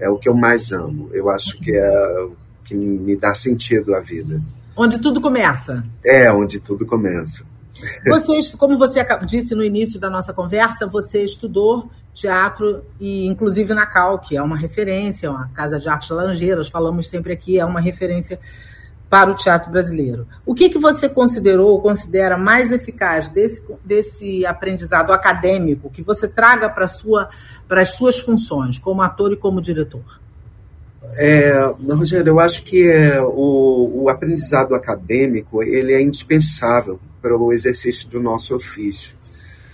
É 0.03 0.11
o 0.11 0.19
que 0.19 0.29
eu 0.29 0.35
mais 0.35 0.73
amo. 0.73 1.09
Eu 1.13 1.31
acho 1.31 1.57
que 1.59 1.71
é 1.75 2.21
o 2.25 2.33
que 2.65 2.75
me 2.75 3.17
dá 3.17 3.33
sentido 3.35 3.95
à 3.95 4.01
vida. 4.01 4.41
Onde 4.77 5.01
tudo 5.01 5.21
começa. 5.21 5.85
É, 6.05 6.31
onde 6.33 6.59
tudo 6.59 6.85
começa. 6.85 7.45
Vocês, 8.07 8.55
como 8.55 8.79
você 8.79 9.05
disse 9.25 9.55
no 9.55 9.63
início 9.63 10.01
da 10.01 10.11
nossa 10.11 10.33
conversa, 10.33 10.87
você 10.87 11.23
estudou 11.23 11.89
teatro 12.13 12.85
e 13.01 13.27
inclusive 13.27 13.75
na 13.75 13.87
Cal, 13.87 14.19
que 14.19 14.37
é 14.37 14.43
uma 14.43 14.57
referência, 14.57 15.31
uma 15.31 15.49
casa 15.49 15.79
de 15.79 15.89
artes 15.89 16.11
laranjeiras, 16.11 16.69
falamos 16.69 17.09
sempre 17.09 17.33
aqui, 17.33 17.59
é 17.59 17.65
uma 17.65 17.81
referência 17.81 18.39
para 19.13 19.31
o 19.31 19.35
teatro 19.35 19.71
brasileiro. 19.71 20.27
O 20.47 20.55
que, 20.55 20.71
que 20.71 20.79
você 20.79 21.07
considerou 21.07 21.73
ou 21.73 21.83
considera 21.83 22.39
mais 22.39 22.73
eficaz 22.73 23.29
desse, 23.29 23.63
desse 23.85 24.47
aprendizado 24.47 25.13
acadêmico 25.13 25.91
que 25.91 26.01
você 26.01 26.27
traga 26.27 26.67
para 26.71 26.87
sua, 26.87 27.29
as 27.69 27.91
suas 27.91 28.19
funções 28.19 28.79
como 28.79 29.03
ator 29.03 29.31
e 29.31 29.37
como 29.37 29.61
diretor? 29.61 30.19
É, 31.19 31.53
Rogério, 31.91 32.31
eu 32.31 32.41
acho 32.41 32.65
que 32.65 32.89
é, 32.89 33.21
o, 33.21 34.05
o 34.05 34.09
aprendizado 34.09 34.75
acadêmico 34.75 35.63
ele 35.63 35.93
é 35.93 36.01
indispensável 36.01 36.99
para 37.21 37.37
o 37.37 37.53
exercício 37.53 38.09
do 38.09 38.19
nosso 38.19 38.57
ofício. 38.57 39.15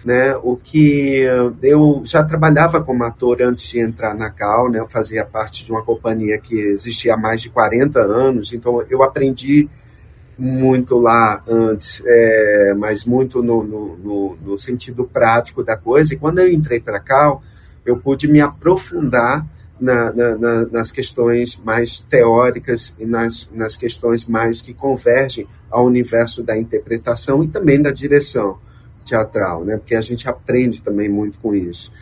Né? 0.08 0.34
O 0.42 0.56
que 0.56 1.22
eu 1.62 2.00
já 2.02 2.24
trabalhava 2.24 2.82
como 2.82 3.04
ator 3.04 3.42
antes 3.42 3.68
de 3.68 3.78
entrar 3.78 4.14
na 4.14 4.30
Cal, 4.30 4.70
né? 4.70 4.78
Eu 4.80 4.88
fazia 4.88 5.22
parte 5.22 5.66
de 5.66 5.70
uma 5.70 5.84
companhia 5.84 6.38
que 6.38 6.58
existia 6.58 7.12
há 7.12 7.16
mais 7.18 7.42
de 7.42 7.50
40 7.50 8.00
anos, 8.00 8.54
então 8.54 8.82
eu 8.88 9.02
aprendi 9.02 9.68
muito 10.38 10.96
lá 10.96 11.42
antes, 11.46 12.02
é, 12.06 12.74
mas 12.78 13.04
muito 13.04 13.42
no, 13.42 13.62
no, 13.62 14.36
no, 14.36 14.56
sentido 14.56 15.04
prático 15.04 15.62
da 15.62 15.76
coisa. 15.76 16.14
E 16.14 16.16
quando 16.16 16.38
eu 16.38 16.50
entrei 16.50 16.80
para 16.80 17.00
Cal, 17.00 17.42
eu 17.84 17.98
pude 17.98 18.26
me 18.26 18.40
aprofundar 18.40 19.44
na, 19.78 20.10
na, 20.10 20.66
nas 20.72 20.90
questões 20.90 21.60
mais 21.62 22.00
teóricas 22.00 22.94
e 22.98 23.04
nas, 23.04 23.50
nas 23.52 23.76
questões 23.76 24.24
mais 24.24 24.62
que 24.62 24.72
convergem 24.72 25.46
ao 25.70 25.84
universo 25.84 26.42
da 26.42 26.56
interpretação 26.56 27.44
e 27.44 27.48
também 27.48 27.82
da 27.82 27.90
direção 27.90 28.66
teatral, 29.08 29.64
né? 29.64 29.76
Porque 29.76 29.94
a 29.94 30.00
gente 30.00 30.28
aprende 30.28 30.82
também 30.82 31.08
muito 31.08 31.38
com 31.38 31.54
isso. 31.54 31.92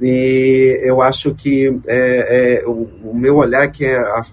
E 0.00 0.80
eu 0.82 1.02
acho 1.02 1.34
que 1.34 1.80
é, 1.86 2.60
é 2.62 2.66
o, 2.66 2.88
o, 3.10 3.14
meu 3.14 3.36
olhar 3.36 3.70
que 3.70 3.84
é 3.84 3.96
a, 3.96 4.24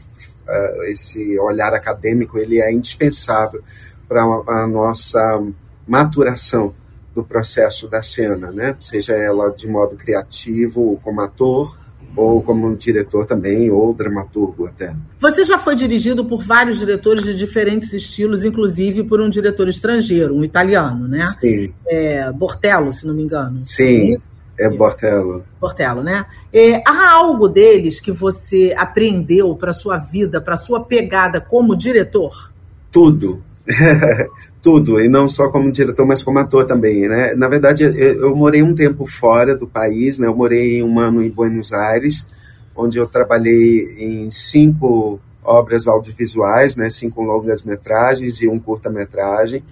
a, 0.48 0.78
esse 0.90 1.40
olhar 1.40 1.74
acadêmico 1.74 2.38
ele 2.38 2.62
é 2.62 2.72
indispensável 2.72 3.62
para 4.08 4.24
a 4.24 4.68
nossa 4.68 5.42
maturação 5.88 6.74
do 7.14 7.24
processo 7.24 7.88
da 7.88 8.02
cena, 8.02 8.52
né? 8.52 8.76
Seja 8.80 9.14
ela 9.14 9.52
de 9.52 9.68
modo 9.68 9.96
criativo 9.96 11.00
como 11.04 11.22
ator 11.22 11.78
ou 12.16 12.42
como 12.42 12.76
diretor 12.76 13.26
também, 13.26 13.72
ou 13.72 13.94
dramaturgo 13.94 14.68
até. 14.68 14.94
Você 15.20 15.44
já 15.46 15.58
foi 15.58 15.76
dirigido 15.76 16.24
por 16.26 16.44
vários 16.44 16.80
diretores 16.80 17.24
de 17.24 17.36
diferentes 17.36 17.92
estilos, 17.94 18.46
inclusive 18.46 19.04
por 19.04 19.20
um 19.20 19.30
diretor 19.30 19.68
estrangeiro, 19.68 20.36
um 20.36 20.44
italiano, 20.44 21.08
né? 21.08 21.26
Sim. 21.40 21.74
É, 21.88 22.32
Bortello, 22.32 22.92
se 22.94 23.08
não 23.08 23.14
me 23.14 23.24
engano. 23.24 23.60
Sim, 23.62 24.16
é, 24.60 24.66
é 24.66 24.70
Bortello. 24.70 25.44
Bortello, 25.60 26.04
né? 26.04 26.26
É, 26.54 26.82
há 26.88 27.14
algo 27.14 27.48
deles 27.48 28.00
que 28.00 28.12
você 28.12 28.74
aprendeu 28.78 29.56
para 29.56 29.74
sua 29.74 29.98
vida, 29.98 30.40
para 30.40 30.56
sua 30.56 30.84
pegada 30.84 31.42
como 31.42 31.76
diretor? 31.76 32.52
Tudo. 32.92 33.42
tudo, 34.62 35.00
e 35.00 35.08
não 35.08 35.28
só 35.28 35.50
como 35.50 35.72
diretor, 35.72 36.06
mas 36.06 36.24
como 36.24 36.40
ator 36.40 36.66
também, 36.66 37.08
né? 37.08 37.34
Na 37.36 37.48
verdade, 37.48 37.84
eu, 37.84 37.92
eu, 37.94 38.36
morei 38.36 38.62
um 38.62 38.74
tempo 38.76 39.06
fora 39.06 39.56
do 39.56 39.68
país, 39.68 40.20
né? 40.20 40.28
Eu 40.28 40.36
morei 40.36 40.82
um 40.84 41.00
ano 41.00 41.22
em 41.22 41.30
Buenos 41.30 41.72
Aires, 41.74 42.28
onde 42.76 42.98
eu 42.98 43.06
trabalhei 43.08 43.96
em 43.98 44.32
cinco 44.32 45.20
obras 45.44 45.88
audiovisuais, 45.88 46.76
né? 46.76 46.90
Cinco 46.90 47.22
longas-metragens 47.22 48.42
e 48.42 48.48
um 48.48 48.60
curta-metragem. 48.60 49.64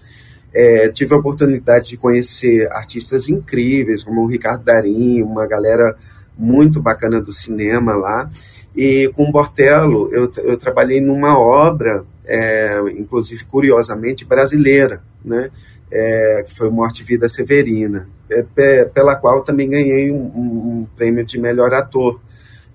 É, 0.53 0.89
tive 0.89 1.13
a 1.13 1.17
oportunidade 1.17 1.89
de 1.89 1.97
conhecer 1.97 2.69
artistas 2.71 3.29
incríveis, 3.29 4.03
como 4.03 4.21
o 4.21 4.27
Ricardo 4.27 4.65
Darim, 4.65 5.21
uma 5.21 5.47
galera 5.47 5.95
muito 6.37 6.81
bacana 6.81 7.21
do 7.21 7.31
cinema 7.31 7.93
lá. 7.93 8.29
E 8.75 9.09
com 9.15 9.23
o 9.23 9.31
Bortello, 9.31 10.09
eu, 10.13 10.31
eu 10.37 10.57
trabalhei 10.57 10.99
numa 10.99 11.37
obra 11.37 12.05
é, 12.25 12.79
inclusive 12.97 13.45
curiosamente 13.45 14.25
brasileira, 14.25 15.01
né? 15.23 15.49
É, 15.93 16.45
que 16.47 16.55
foi 16.55 16.69
Morte 16.69 17.01
e 17.01 17.05
Vida 17.05 17.27
Severina, 17.27 18.07
é, 18.29 18.85
pela 18.85 19.15
qual 19.17 19.43
também 19.43 19.69
ganhei 19.69 20.09
um, 20.09 20.23
um, 20.23 20.87
prêmio 20.95 21.25
de 21.25 21.37
melhor 21.37 21.73
ator. 21.73 22.17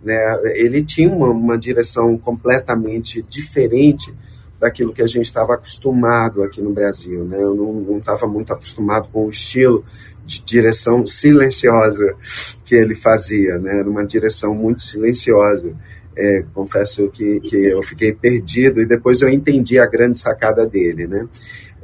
Né? 0.04 0.14
Ele 0.54 0.84
tinha 0.84 1.08
uma, 1.08 1.28
uma 1.28 1.56
direção 1.56 2.18
completamente 2.18 3.22
diferente 3.22 4.14
daquilo 4.60 4.92
que 4.92 5.00
a 5.00 5.06
gente 5.06 5.24
estava 5.24 5.54
acostumado 5.54 6.42
aqui 6.42 6.60
no 6.60 6.74
Brasil. 6.74 7.24
Né? 7.24 7.42
Eu 7.42 7.54
não 7.54 7.96
estava 7.96 8.26
muito 8.26 8.52
acostumado 8.52 9.08
com 9.10 9.26
o 9.26 9.30
estilo 9.30 9.82
de 10.26 10.42
direção 10.42 11.06
silenciosa 11.06 12.14
que 12.64 12.74
ele 12.74 12.96
fazia, 12.96 13.58
né? 13.58 13.78
Era 13.78 13.88
uma 13.88 14.04
direção 14.04 14.52
muito 14.52 14.82
silenciosa. 14.82 15.72
É, 16.16 16.44
confesso 16.54 17.08
que, 17.10 17.40
que 17.40 17.56
eu 17.56 17.82
fiquei 17.82 18.12
perdido 18.12 18.80
e 18.80 18.86
depois 18.86 19.20
eu 19.20 19.28
entendi 19.28 19.78
a 19.78 19.86
grande 19.86 20.16
sacada 20.16 20.66
dele, 20.66 21.06
né? 21.06 21.28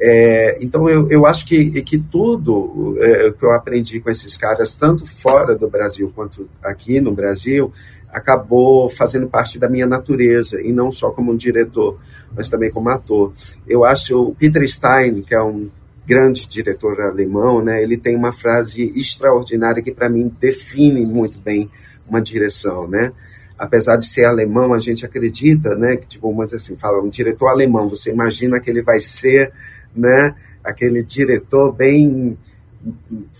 É, 0.00 0.58
então 0.60 0.88
eu, 0.88 1.08
eu 1.10 1.26
acho 1.26 1.46
que, 1.46 1.82
que 1.82 1.98
tudo 1.98 2.96
é, 2.98 3.30
que 3.30 3.44
eu 3.44 3.52
aprendi 3.52 4.00
com 4.00 4.10
esses 4.10 4.36
caras, 4.36 4.74
tanto 4.74 5.06
fora 5.06 5.54
do 5.54 5.68
Brasil 5.68 6.10
quanto 6.14 6.48
aqui 6.62 7.00
no 7.00 7.12
Brasil, 7.12 7.72
acabou 8.10 8.90
fazendo 8.90 9.28
parte 9.28 9.58
da 9.58 9.68
minha 9.68 9.86
natureza, 9.86 10.60
e 10.60 10.72
não 10.72 10.90
só 10.90 11.10
como 11.10 11.32
um 11.32 11.36
diretor, 11.36 11.98
mas 12.34 12.48
também 12.48 12.70
como 12.70 12.88
ator. 12.88 13.32
Eu 13.66 13.84
acho 13.84 14.20
o 14.20 14.34
Peter 14.34 14.68
Stein, 14.68 15.22
que 15.22 15.34
é 15.34 15.42
um 15.42 15.70
grande 16.06 16.48
diretor 16.48 17.00
alemão, 17.00 17.62
né, 17.62 17.82
ele 17.82 17.96
tem 17.96 18.16
uma 18.16 18.32
frase 18.32 18.92
extraordinária 18.96 19.82
que 19.82 19.92
para 19.92 20.10
mim 20.10 20.34
define 20.40 21.06
muito 21.06 21.38
bem 21.38 21.70
uma 22.08 22.20
direção, 22.20 22.88
né? 22.88 23.12
Apesar 23.58 23.96
de 23.96 24.06
ser 24.06 24.24
alemão, 24.24 24.74
a 24.74 24.78
gente 24.78 25.04
acredita, 25.04 25.74
né, 25.76 25.96
que 25.96 26.06
tipo, 26.06 26.32
muito 26.32 26.56
assim, 26.56 26.76
fala 26.76 27.02
um 27.02 27.08
diretor 27.08 27.48
alemão, 27.48 27.88
você 27.88 28.10
imagina 28.10 28.60
que 28.60 28.70
ele 28.70 28.82
vai 28.82 29.00
ser, 29.00 29.52
né, 29.94 30.34
aquele 30.64 31.02
diretor 31.02 31.72
bem 31.72 32.36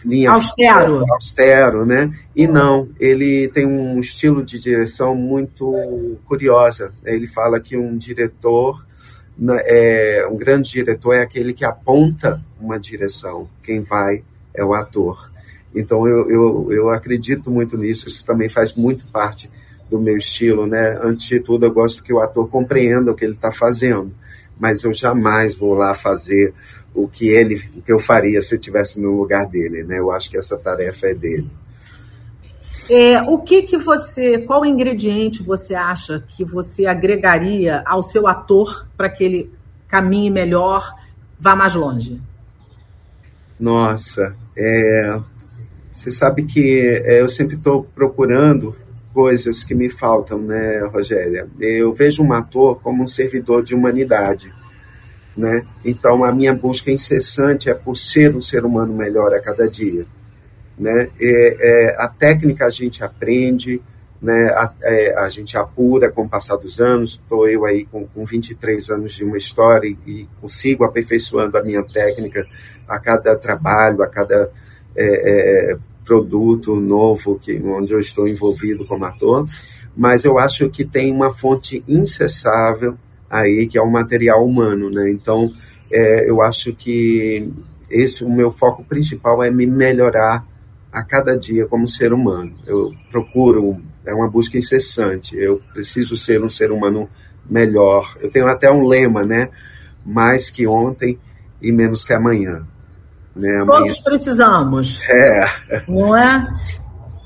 linha 0.05 0.31
austero, 0.31 1.05
austero, 1.13 1.85
né? 1.85 2.13
E 2.35 2.47
não, 2.47 2.89
ele 2.99 3.49
tem 3.49 3.67
um 3.67 4.01
estilo 4.01 4.45
de 4.45 4.59
direção 4.59 5.15
muito 5.15 6.19
curiosa. 6.25 6.93
Ele 7.05 7.27
fala 7.27 7.59
que 7.61 7.77
um 7.77 7.97
diretor, 7.97 8.85
né, 9.37 9.61
é, 9.65 10.27
um 10.31 10.37
grande 10.37 10.71
diretor 10.71 11.15
é 11.15 11.23
aquele 11.23 11.53
que 11.53 11.65
aponta 11.65 12.41
uma 12.61 12.79
direção. 12.79 13.49
Quem 13.63 13.81
vai 13.81 14.23
é 14.55 14.65
o 14.65 14.75
ator. 14.75 15.19
Então 15.75 16.07
eu, 16.07 16.31
eu, 16.31 16.73
eu 16.73 16.91
acredito 16.91 17.51
muito 17.51 17.77
nisso. 17.77 18.09
Isso 18.09 18.25
também 18.25 18.49
faz 18.49 18.75
muito 18.75 19.07
parte 19.07 19.51
do 19.93 20.01
meu 20.01 20.17
estilo, 20.17 20.67
né? 20.67 20.99
Antes 21.03 21.29
de 21.29 21.39
tudo, 21.39 21.67
eu 21.67 21.73
gosto 21.73 22.03
que 22.03 22.15
o 22.15 22.19
ator 22.19 22.49
compreenda 22.49 23.13
o 23.13 23.15
que 23.15 23.27
ele 23.27 23.35
está 23.35 23.53
fazendo, 23.53 24.11
mas 24.59 24.83
eu 24.85 24.93
jamais 24.93 25.55
vou 25.55 25.75
lá 25.75 25.93
fazer 25.93 26.55
o 26.95 27.07
que 27.07 27.29
ele, 27.29 27.63
o 27.77 27.83
que 27.83 27.93
eu 27.93 27.99
faria 27.99 28.41
se 28.41 28.55
estivesse 28.55 29.01
no 29.01 29.15
lugar 29.15 29.47
dele, 29.47 29.85
né? 29.85 29.99
Eu 29.99 30.11
acho 30.11 30.31
que 30.31 30.39
essa 30.39 30.57
tarefa 30.57 31.09
é 31.09 31.15
dele. 31.15 31.51
É, 32.91 33.21
o 33.23 33.39
que 33.39 33.63
que 33.63 33.77
você, 33.77 34.39
qual 34.39 34.65
ingrediente 34.65 35.43
você 35.43 35.75
acha 35.75 36.25
que 36.27 36.43
você 36.43 36.87
agregaria 36.87 37.83
ao 37.85 38.03
seu 38.03 38.27
ator 38.27 38.89
para 38.97 39.11
que 39.11 39.23
ele 39.23 39.53
caminhe 39.87 40.31
melhor, 40.31 40.91
vá 41.39 41.55
mais 41.55 41.75
longe? 41.75 42.21
Nossa, 43.61 44.35
é, 44.57 45.21
você 45.91 46.11
sabe 46.11 46.45
que 46.45 46.81
é, 47.05 47.21
eu 47.21 47.29
sempre 47.29 47.57
estou 47.57 47.85
procurando 47.95 48.75
coisas 49.13 49.65
que 49.65 49.75
me 49.75 49.89
faltam, 49.89 50.39
né, 50.39 50.81
Rogéria? 50.93 51.47
Eu 51.61 51.93
vejo 51.93 52.23
um 52.23 52.33
ator 52.33 52.81
como 52.81 53.03
um 53.03 53.07
servidor 53.07 53.63
de 53.63 53.75
humanidade, 53.75 54.53
né? 55.37 55.65
Então 55.85 56.25
a 56.25 56.33
minha 56.33 56.55
busca 56.55 56.91
incessante 56.91 57.71
é 57.71 57.75
por 57.75 57.97
ser 57.97 58.35
um 58.35 58.41
ser 58.41 58.65
humano 58.65 58.95
melhor 58.95 59.35
a 59.35 59.41
cada 59.41 59.69
dia, 59.69 60.07
né? 60.79 61.09
É, 61.21 61.57
é, 61.91 61.97
a 61.99 62.09
técnica 62.09 62.67
a 62.67 62.71
gente 62.71 63.05
aprende, 63.05 63.81
né? 64.21 64.47
A, 64.51 64.73
é, 64.83 65.19
a, 65.19 65.29
gente 65.29 65.57
apura 65.59 66.11
com 66.11 66.23
o 66.23 66.29
passar 66.29 66.57
dos 66.57 66.81
anos. 66.81 67.13
Estou 67.13 67.49
eu 67.49 67.65
aí 67.65 67.85
com, 67.87 68.07
com 68.07 68.25
23 68.25 68.91
anos 68.91 69.13
de 69.13 69.25
uma 69.25 69.37
história 69.37 69.89
e, 69.89 69.97
e 70.07 70.29
consigo 70.41 70.85
aperfeiçoando 70.85 71.59
a 71.59 71.63
minha 71.63 71.83
técnica 71.83 72.47
a 72.89 72.99
cada 73.01 73.37
trabalho, 73.37 74.03
a 74.03 74.09
cada 74.09 74.51
é, 74.97 75.73
é, 75.73 75.77
produto 76.05 76.77
novo 76.77 77.39
que, 77.39 77.61
onde 77.61 77.93
eu 77.93 78.01
estou 78.01 78.27
envolvido 78.29 78.85
como 78.85 79.05
ator, 79.05 79.47
mas 79.97 80.25
eu 80.25 80.39
acho 80.39 80.69
que 80.71 80.85
tem 80.85 81.13
uma 81.13 81.33
fonte 81.33 81.83
incessável 81.87 82.97
aí, 83.31 83.67
que 83.67 83.79
é 83.79 83.83
o 83.83 83.91
material 83.91 84.45
humano, 84.45 84.91
né? 84.91 85.11
Então, 85.11 85.53
é, 85.91 86.29
eu 86.29 86.43
acho 86.43 86.75
que 86.75 87.51
esse 87.91 88.25
o 88.25 88.31
meu 88.31 88.51
foco 88.51 88.83
principal 88.85 89.43
é 89.43 89.51
me 89.51 89.67
melhorar 89.67 90.45
a 90.91 91.03
cada 91.03 91.37
dia 91.37 91.67
como 91.67 91.89
ser 91.89 92.13
humano. 92.13 92.53
Eu 92.67 92.93
procuro, 93.11 93.81
é 94.05 94.15
uma 94.15 94.29
busca 94.29 94.59
incessante, 94.59 95.37
eu 95.37 95.61
preciso 95.73 96.17
ser 96.17 96.43
um 96.43 96.51
ser 96.51 96.71
humano 96.73 97.09
melhor. 97.49 98.17
Eu 98.21 98.31
tenho 98.31 98.47
até 98.47 98.71
um 98.71 98.87
lema, 98.87 99.25
né? 99.25 99.51
Mais 100.05 100.51
que 100.51 100.67
ontem 100.67 101.19
e 101.61 101.71
menos 101.71 102.05
que 102.05 102.13
amanhã. 102.13 102.67
Né? 103.35 103.65
Todos 103.67 103.99
precisamos. 104.01 105.09
É. 105.09 105.85
Não 105.89 106.17
é? 106.17 106.47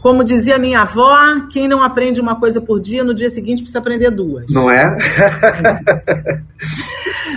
Como 0.01 0.23
dizia 0.23 0.57
minha 0.57 0.83
avó, 0.83 1.19
quem 1.51 1.67
não 1.67 1.83
aprende 1.83 2.21
uma 2.21 2.37
coisa 2.37 2.61
por 2.61 2.79
dia, 2.79 3.03
no 3.03 3.13
dia 3.13 3.29
seguinte 3.29 3.63
precisa 3.63 3.81
aprender 3.81 4.11
duas. 4.11 4.47
Não 4.53 4.71
é? 4.71 4.97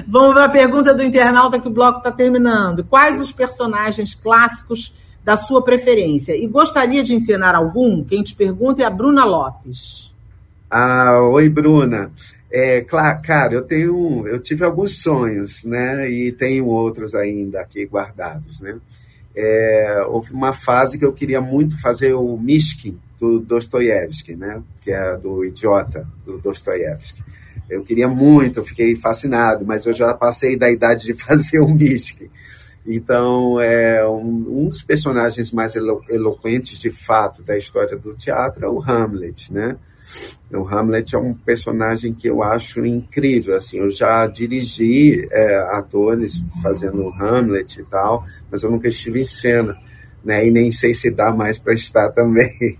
Vamos 0.08 0.36
para 0.36 0.46
a 0.46 0.50
pergunta 0.50 0.94
do 0.94 1.04
internauta 1.04 1.60
que 1.60 1.68
o 1.68 1.72
bloco 1.72 1.98
está 1.98 2.12
terminando. 2.12 2.84
Quais 2.84 3.20
os 3.20 3.32
personagens 3.32 4.14
clássicos 4.14 4.94
da 5.24 5.36
sua 5.36 5.64
preferência? 5.64 6.38
E 6.38 6.46
gostaria 6.48 7.02
de 7.02 7.16
ensinar 7.16 7.56
algum? 7.56 8.04
Quem 8.04 8.22
te 8.22 8.36
pergunta 8.36 8.84
é 8.84 8.86
a 8.86 8.92
Bruna 8.92 9.26
Lopes. 9.26 10.14
Ah, 10.70 11.20
oi, 11.22 11.50
Bruna. 11.50 12.12
É, 12.52 12.82
claro, 12.82 13.22
cara, 13.22 13.54
eu 13.54 13.62
tenho, 13.62 14.28
eu 14.28 14.40
tive 14.40 14.64
alguns 14.64 15.02
sonhos, 15.02 15.64
né? 15.64 16.10
E 16.10 16.32
tenho 16.32 16.66
outros 16.66 17.14
ainda 17.14 17.62
aqui 17.62 17.86
guardados, 17.86 18.60
né? 18.60 18.80
É, 19.36 20.04
houve 20.08 20.34
uma 20.34 20.52
fase 20.52 20.98
que 20.98 21.06
eu 21.06 21.14
queria 21.14 21.40
muito 21.40 21.80
fazer 21.80 22.14
o 22.14 22.36
Mishkin 22.38 23.00
do 23.20 23.40
Dostoiévski, 23.40 24.36
né? 24.36 24.62
Que 24.82 24.92
é 24.92 25.18
do 25.18 25.46
Idiota 25.46 26.08
do 26.26 26.40
Dostoiévski. 26.40 27.22
Eu 27.70 27.84
queria 27.84 28.08
muito, 28.08 28.60
eu 28.60 28.64
fiquei 28.64 28.96
fascinado, 28.96 29.64
mas 29.64 29.86
eu 29.86 29.94
já 29.94 30.12
passei 30.16 30.58
da 30.58 30.72
idade 30.72 31.06
de 31.06 31.14
fazer 31.22 31.60
o 31.60 31.68
Mishkin. 31.68 32.30
Então, 32.86 33.60
é 33.62 34.08
um, 34.08 34.64
um 34.64 34.66
dos 34.68 34.82
personagens 34.82 35.52
mais 35.52 35.76
elo, 35.76 36.04
eloquentes 36.10 36.80
de 36.80 36.90
fato 36.90 37.44
da 37.44 37.56
história 37.56 37.96
do 37.96 38.16
teatro 38.16 38.66
é 38.66 38.70
o 38.70 38.82
Hamlet, 38.82 39.54
né? 39.54 39.78
O 40.52 40.68
Hamlet 40.68 41.16
é 41.16 41.20
um 41.20 41.34
personagem 41.34 42.14
que 42.14 42.28
eu 42.28 42.42
acho 42.42 42.86
incrível. 42.86 43.56
Assim, 43.56 43.78
eu 43.78 43.92
já 43.92 44.26
dirigi 44.28 45.28
é, 45.32 45.56
atores 45.74 46.44
fazendo 46.62 47.10
Hamlet 47.20 47.80
e 47.80 47.84
tal, 47.84 48.24
mas 48.52 48.64
eu 48.64 48.72
nunca 48.72 48.88
estive 48.88 49.22
em 49.22 49.26
cena, 49.26 49.78
né? 50.24 50.46
E 50.46 50.52
nem 50.52 50.72
sei 50.72 50.94
se 50.94 51.12
dá 51.12 51.32
mais 51.32 51.60
para 51.60 51.74
estar 51.74 52.10
também. 52.10 52.78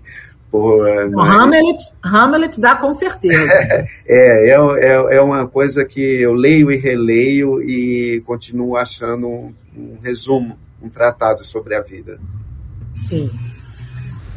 Por, 0.50 0.84
né? 0.84 1.12
Hamlet, 1.16 1.78
Hamlet 2.02 2.60
dá 2.60 2.74
com 2.74 2.92
certeza. 2.92 3.52
é, 4.04 4.50
é, 4.50 4.50
é, 4.50 5.16
é 5.16 5.22
uma 5.22 5.46
coisa 5.46 5.84
que 5.84 6.00
eu 6.00 6.32
leio 6.32 6.72
e 6.72 6.76
releio 6.76 7.62
e 7.62 8.20
continuo 8.26 8.76
achando 8.76 9.28
um, 9.28 9.54
um 9.76 9.98
resumo, 10.02 10.58
um 10.82 10.88
tratado 10.88 11.44
sobre 11.44 11.76
a 11.76 11.80
vida. 11.80 12.18
Sim. 12.92 13.30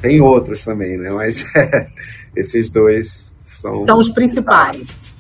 Tem 0.04 0.20
outros 0.20 0.66
também, 0.66 0.98
né? 0.98 1.10
Mas 1.12 1.46
esses 2.36 2.70
dois 2.70 3.34
são, 3.46 3.86
são 3.86 3.98
os 3.98 4.10
principais. 4.10 5.13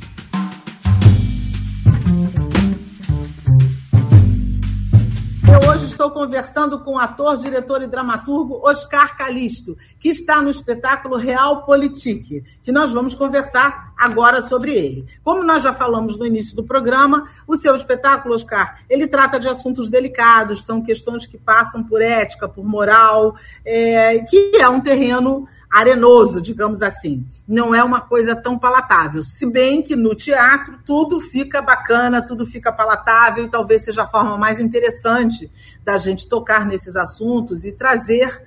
Estou 6.03 6.11
conversando 6.11 6.79
com 6.81 6.95
o 6.95 6.99
ator, 6.99 7.37
diretor 7.37 7.81
e 7.81 7.87
dramaturgo 7.87 8.59
Oscar 8.67 9.15
Calisto, 9.15 9.77
que 9.97 10.09
está 10.09 10.41
no 10.41 10.49
espetáculo 10.49 11.15
Real 11.15 11.63
Politique, 11.63 12.43
que 12.61 12.73
nós 12.73 12.91
vamos 12.91 13.15
conversar 13.15 13.93
agora 13.97 14.41
sobre 14.41 14.73
ele. 14.73 15.05
Como 15.23 15.43
nós 15.43 15.63
já 15.63 15.73
falamos 15.73 16.17
no 16.19 16.25
início 16.25 16.57
do 16.57 16.63
programa, 16.63 17.23
o 17.47 17.55
seu 17.55 17.73
espetáculo, 17.73 18.35
Oscar, 18.35 18.79
ele 18.89 19.07
trata 19.07 19.39
de 19.39 19.47
assuntos 19.47 19.89
delicados, 19.89 20.65
são 20.65 20.81
questões 20.81 21.25
que 21.25 21.37
passam 21.37 21.81
por 21.81 22.01
ética, 22.01 22.49
por 22.49 22.65
moral, 22.65 23.35
é, 23.63 24.19
que 24.19 24.57
é 24.57 24.67
um 24.67 24.81
terreno 24.81 25.47
arenoso, 25.73 26.39
digamos 26.39 26.83
assim. 26.83 27.25
Não 27.47 27.73
é 27.73 27.83
uma 27.83 27.99
coisa 27.99 28.35
tão 28.35 28.59
palatável. 28.59 29.23
Se 29.23 29.49
bem 29.49 29.81
que 29.81 29.95
no 29.95 30.13
teatro 30.13 30.77
tudo 30.85 31.19
fica 31.19 31.63
bacana, 31.63 32.21
tudo 32.21 32.45
fica 32.45 32.71
palatável 32.71 33.43
e 33.43 33.49
talvez 33.49 33.83
seja 33.83 34.03
a 34.03 34.07
forma 34.07 34.37
mais 34.37 34.59
interessante 34.59 35.51
da 35.83 35.97
gente 35.97 36.29
tocar 36.29 36.67
nesses 36.67 36.95
assuntos 36.95 37.65
e 37.65 37.71
trazer 37.71 38.43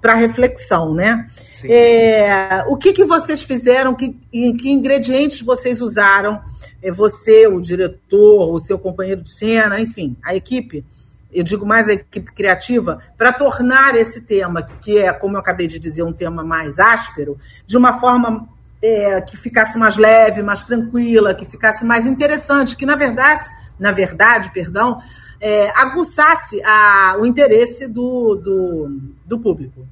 para 0.00 0.14
reflexão, 0.14 0.94
né? 0.94 1.24
É, 1.64 2.64
o 2.66 2.76
que, 2.76 2.92
que 2.92 3.04
vocês 3.04 3.42
fizeram? 3.42 3.94
Que, 3.94 4.08
que 4.30 4.70
ingredientes 4.70 5.42
vocês 5.42 5.80
usaram? 5.80 6.40
É, 6.82 6.90
você, 6.90 7.46
o 7.46 7.60
diretor, 7.60 8.50
o 8.50 8.58
seu 8.58 8.78
companheiro 8.78 9.22
de 9.22 9.30
cena, 9.30 9.78
enfim, 9.78 10.16
a 10.24 10.34
equipe 10.34 10.84
eu 11.32 11.42
digo 11.42 11.64
mais 11.64 11.88
a 11.88 11.94
equipe 11.94 12.32
criativa, 12.32 12.98
para 13.16 13.32
tornar 13.32 13.94
esse 13.94 14.22
tema, 14.22 14.62
que 14.62 14.98
é, 14.98 15.12
como 15.12 15.36
eu 15.36 15.40
acabei 15.40 15.66
de 15.66 15.78
dizer, 15.78 16.02
um 16.02 16.12
tema 16.12 16.44
mais 16.44 16.78
áspero, 16.78 17.38
de 17.66 17.76
uma 17.76 17.98
forma 17.98 18.48
é, 18.82 19.20
que 19.20 19.36
ficasse 19.36 19.78
mais 19.78 19.96
leve, 19.96 20.42
mais 20.42 20.64
tranquila, 20.64 21.34
que 21.34 21.44
ficasse 21.44 21.84
mais 21.84 22.06
interessante, 22.06 22.76
que 22.76 22.84
na 22.84 22.96
verdade, 22.96 23.48
na 23.78 23.92
verdade, 23.92 24.50
perdão, 24.52 24.98
é, 25.40 25.70
aguçasse 25.70 26.60
a, 26.64 27.16
o 27.18 27.26
interesse 27.26 27.88
do, 27.88 28.36
do, 28.36 29.00
do 29.26 29.38
público. 29.38 29.86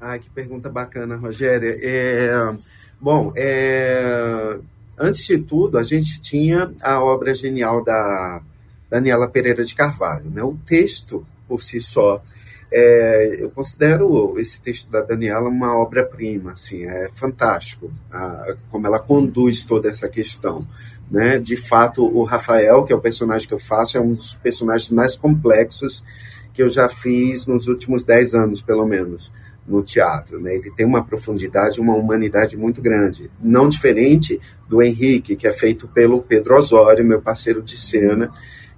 Ai, 0.00 0.18
que 0.18 0.28
pergunta 0.30 0.68
bacana, 0.68 1.16
Rogéria. 1.16 1.76
É, 1.80 2.56
bom, 3.00 3.32
é, 3.34 4.58
antes 4.98 5.26
de 5.26 5.38
tudo, 5.38 5.78
a 5.78 5.82
gente 5.82 6.20
tinha 6.20 6.70
a 6.82 7.02
obra 7.02 7.34
genial 7.34 7.82
da 7.82 8.42
Daniela 8.90 9.28
Pereira 9.28 9.64
de 9.64 9.74
Carvalho. 9.74 10.30
Né? 10.30 10.42
O 10.42 10.56
texto, 10.66 11.26
por 11.48 11.62
si 11.62 11.80
só, 11.80 12.22
é, 12.70 13.38
eu 13.40 13.50
considero 13.50 14.38
esse 14.38 14.60
texto 14.60 14.90
da 14.90 15.00
Daniela 15.00 15.48
uma 15.48 15.76
obra-prima, 15.76 16.52
assim, 16.52 16.84
é 16.84 17.08
fantástico 17.14 17.92
a, 18.10 18.54
como 18.70 18.86
ela 18.86 18.98
conduz 18.98 19.64
toda 19.64 19.88
essa 19.88 20.08
questão. 20.08 20.66
Né? 21.10 21.38
De 21.38 21.56
fato, 21.56 22.04
o 22.04 22.24
Rafael, 22.24 22.84
que 22.84 22.92
é 22.92 22.96
o 22.96 23.00
personagem 23.00 23.46
que 23.46 23.54
eu 23.54 23.58
faço, 23.58 23.96
é 23.96 24.00
um 24.00 24.14
dos 24.14 24.34
personagens 24.34 24.90
mais 24.90 25.14
complexos 25.14 26.04
que 26.52 26.62
eu 26.62 26.68
já 26.68 26.88
fiz 26.88 27.46
nos 27.46 27.68
últimos 27.68 28.02
dez 28.02 28.34
anos, 28.34 28.62
pelo 28.62 28.86
menos, 28.86 29.30
no 29.66 29.82
teatro. 29.82 30.40
Né? 30.40 30.56
Ele 30.56 30.70
tem 30.70 30.86
uma 30.86 31.04
profundidade, 31.04 31.80
uma 31.80 31.94
humanidade 31.94 32.56
muito 32.56 32.82
grande. 32.82 33.30
Não 33.40 33.68
diferente 33.68 34.40
do 34.68 34.82
Henrique, 34.82 35.36
que 35.36 35.46
é 35.46 35.52
feito 35.52 35.86
pelo 35.86 36.22
Pedro 36.22 36.56
Osório, 36.56 37.04
meu 37.04 37.20
parceiro 37.20 37.62
de 37.62 37.78
cena, 37.78 38.32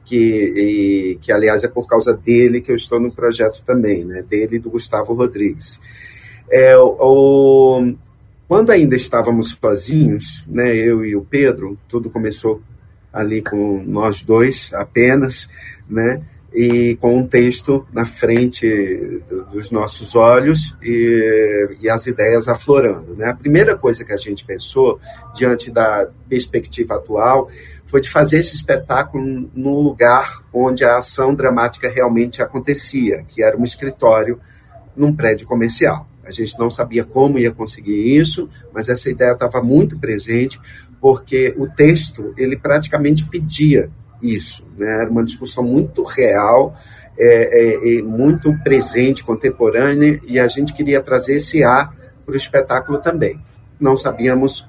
que, 0.08 0.16
e, 0.16 1.18
que 1.20 1.30
aliás 1.30 1.62
é 1.62 1.68
por 1.68 1.86
causa 1.86 2.14
dele 2.14 2.62
que 2.62 2.72
eu 2.72 2.76
estou 2.76 2.98
no 2.98 3.12
projeto 3.12 3.62
também, 3.62 4.04
né? 4.04 4.22
dele 4.22 4.56
e 4.56 4.58
do 4.58 4.70
Gustavo 4.70 5.12
Rodrigues. 5.12 5.78
É, 6.50 6.74
o, 6.78 7.92
quando 8.48 8.70
ainda 8.70 8.96
estávamos 8.96 9.58
sozinhos, 9.60 10.46
né, 10.48 10.74
eu 10.74 11.04
e 11.04 11.14
o 11.14 11.22
Pedro, 11.22 11.78
tudo 11.86 12.08
começou 12.08 12.62
ali 13.12 13.42
com 13.42 13.82
nós 13.86 14.22
dois 14.22 14.72
apenas, 14.72 15.50
né, 15.88 16.22
e 16.54 16.96
com 16.96 17.18
um 17.18 17.26
texto 17.26 17.86
na 17.92 18.06
frente 18.06 19.20
dos 19.52 19.70
nossos 19.70 20.16
olhos 20.16 20.74
e, 20.82 21.76
e, 21.82 21.90
as 21.90 22.06
ideias 22.06 22.48
aflorando. 22.48 23.14
Né? 23.14 23.26
A 23.26 23.34
primeira 23.34 23.76
coisa 23.76 24.02
que 24.02 24.14
a 24.14 24.16
gente 24.16 24.46
pensou, 24.46 24.98
diante 25.34 25.70
da 25.70 26.08
perspectiva 26.26 26.94
atual, 26.94 27.50
foi 27.88 28.02
de 28.02 28.10
fazer 28.10 28.38
esse 28.38 28.54
espetáculo 28.54 29.50
no 29.54 29.80
lugar 29.80 30.42
onde 30.52 30.84
a 30.84 30.98
ação 30.98 31.34
dramática 31.34 31.88
realmente 31.88 32.42
acontecia, 32.42 33.24
que 33.26 33.42
era 33.42 33.56
um 33.56 33.64
escritório 33.64 34.38
num 34.94 35.14
prédio 35.14 35.46
comercial. 35.46 36.06
A 36.24 36.30
gente 36.30 36.58
não 36.58 36.68
sabia 36.68 37.02
como 37.02 37.38
ia 37.38 37.50
conseguir 37.50 38.16
isso, 38.16 38.48
mas 38.72 38.90
essa 38.90 39.08
ideia 39.08 39.32
estava 39.32 39.62
muito 39.62 39.98
presente, 39.98 40.60
porque 41.00 41.54
o 41.56 41.66
texto 41.66 42.34
ele 42.36 42.56
praticamente 42.56 43.24
pedia 43.24 43.88
isso. 44.22 44.66
Né? 44.76 44.86
Era 45.02 45.10
uma 45.10 45.24
discussão 45.24 45.64
muito 45.64 46.02
real, 46.02 46.76
é, 47.18 47.96
é, 47.96 47.98
é 47.98 48.02
muito 48.02 48.54
presente, 48.62 49.24
contemporânea, 49.24 50.20
e 50.28 50.38
a 50.38 50.46
gente 50.46 50.74
queria 50.74 51.00
trazer 51.00 51.36
esse 51.36 51.64
ar 51.64 51.90
para 52.26 52.34
o 52.34 52.36
espetáculo 52.36 52.98
também. 52.98 53.40
não 53.80 53.96
sabíamos 53.96 54.68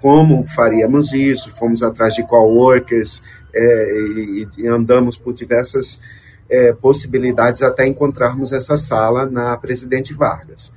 como 0.00 0.46
faríamos 0.48 1.12
isso, 1.12 1.54
fomos 1.56 1.82
atrás 1.82 2.14
de 2.14 2.26
coworkers 2.26 3.22
é, 3.54 3.92
e, 4.16 4.48
e 4.58 4.66
andamos 4.66 5.16
por 5.16 5.32
diversas 5.32 6.00
é, 6.48 6.72
possibilidades 6.72 7.62
até 7.62 7.86
encontrarmos 7.86 8.52
essa 8.52 8.76
sala 8.76 9.26
na 9.26 9.56
Presidente 9.56 10.12
Vargas. 10.12 10.72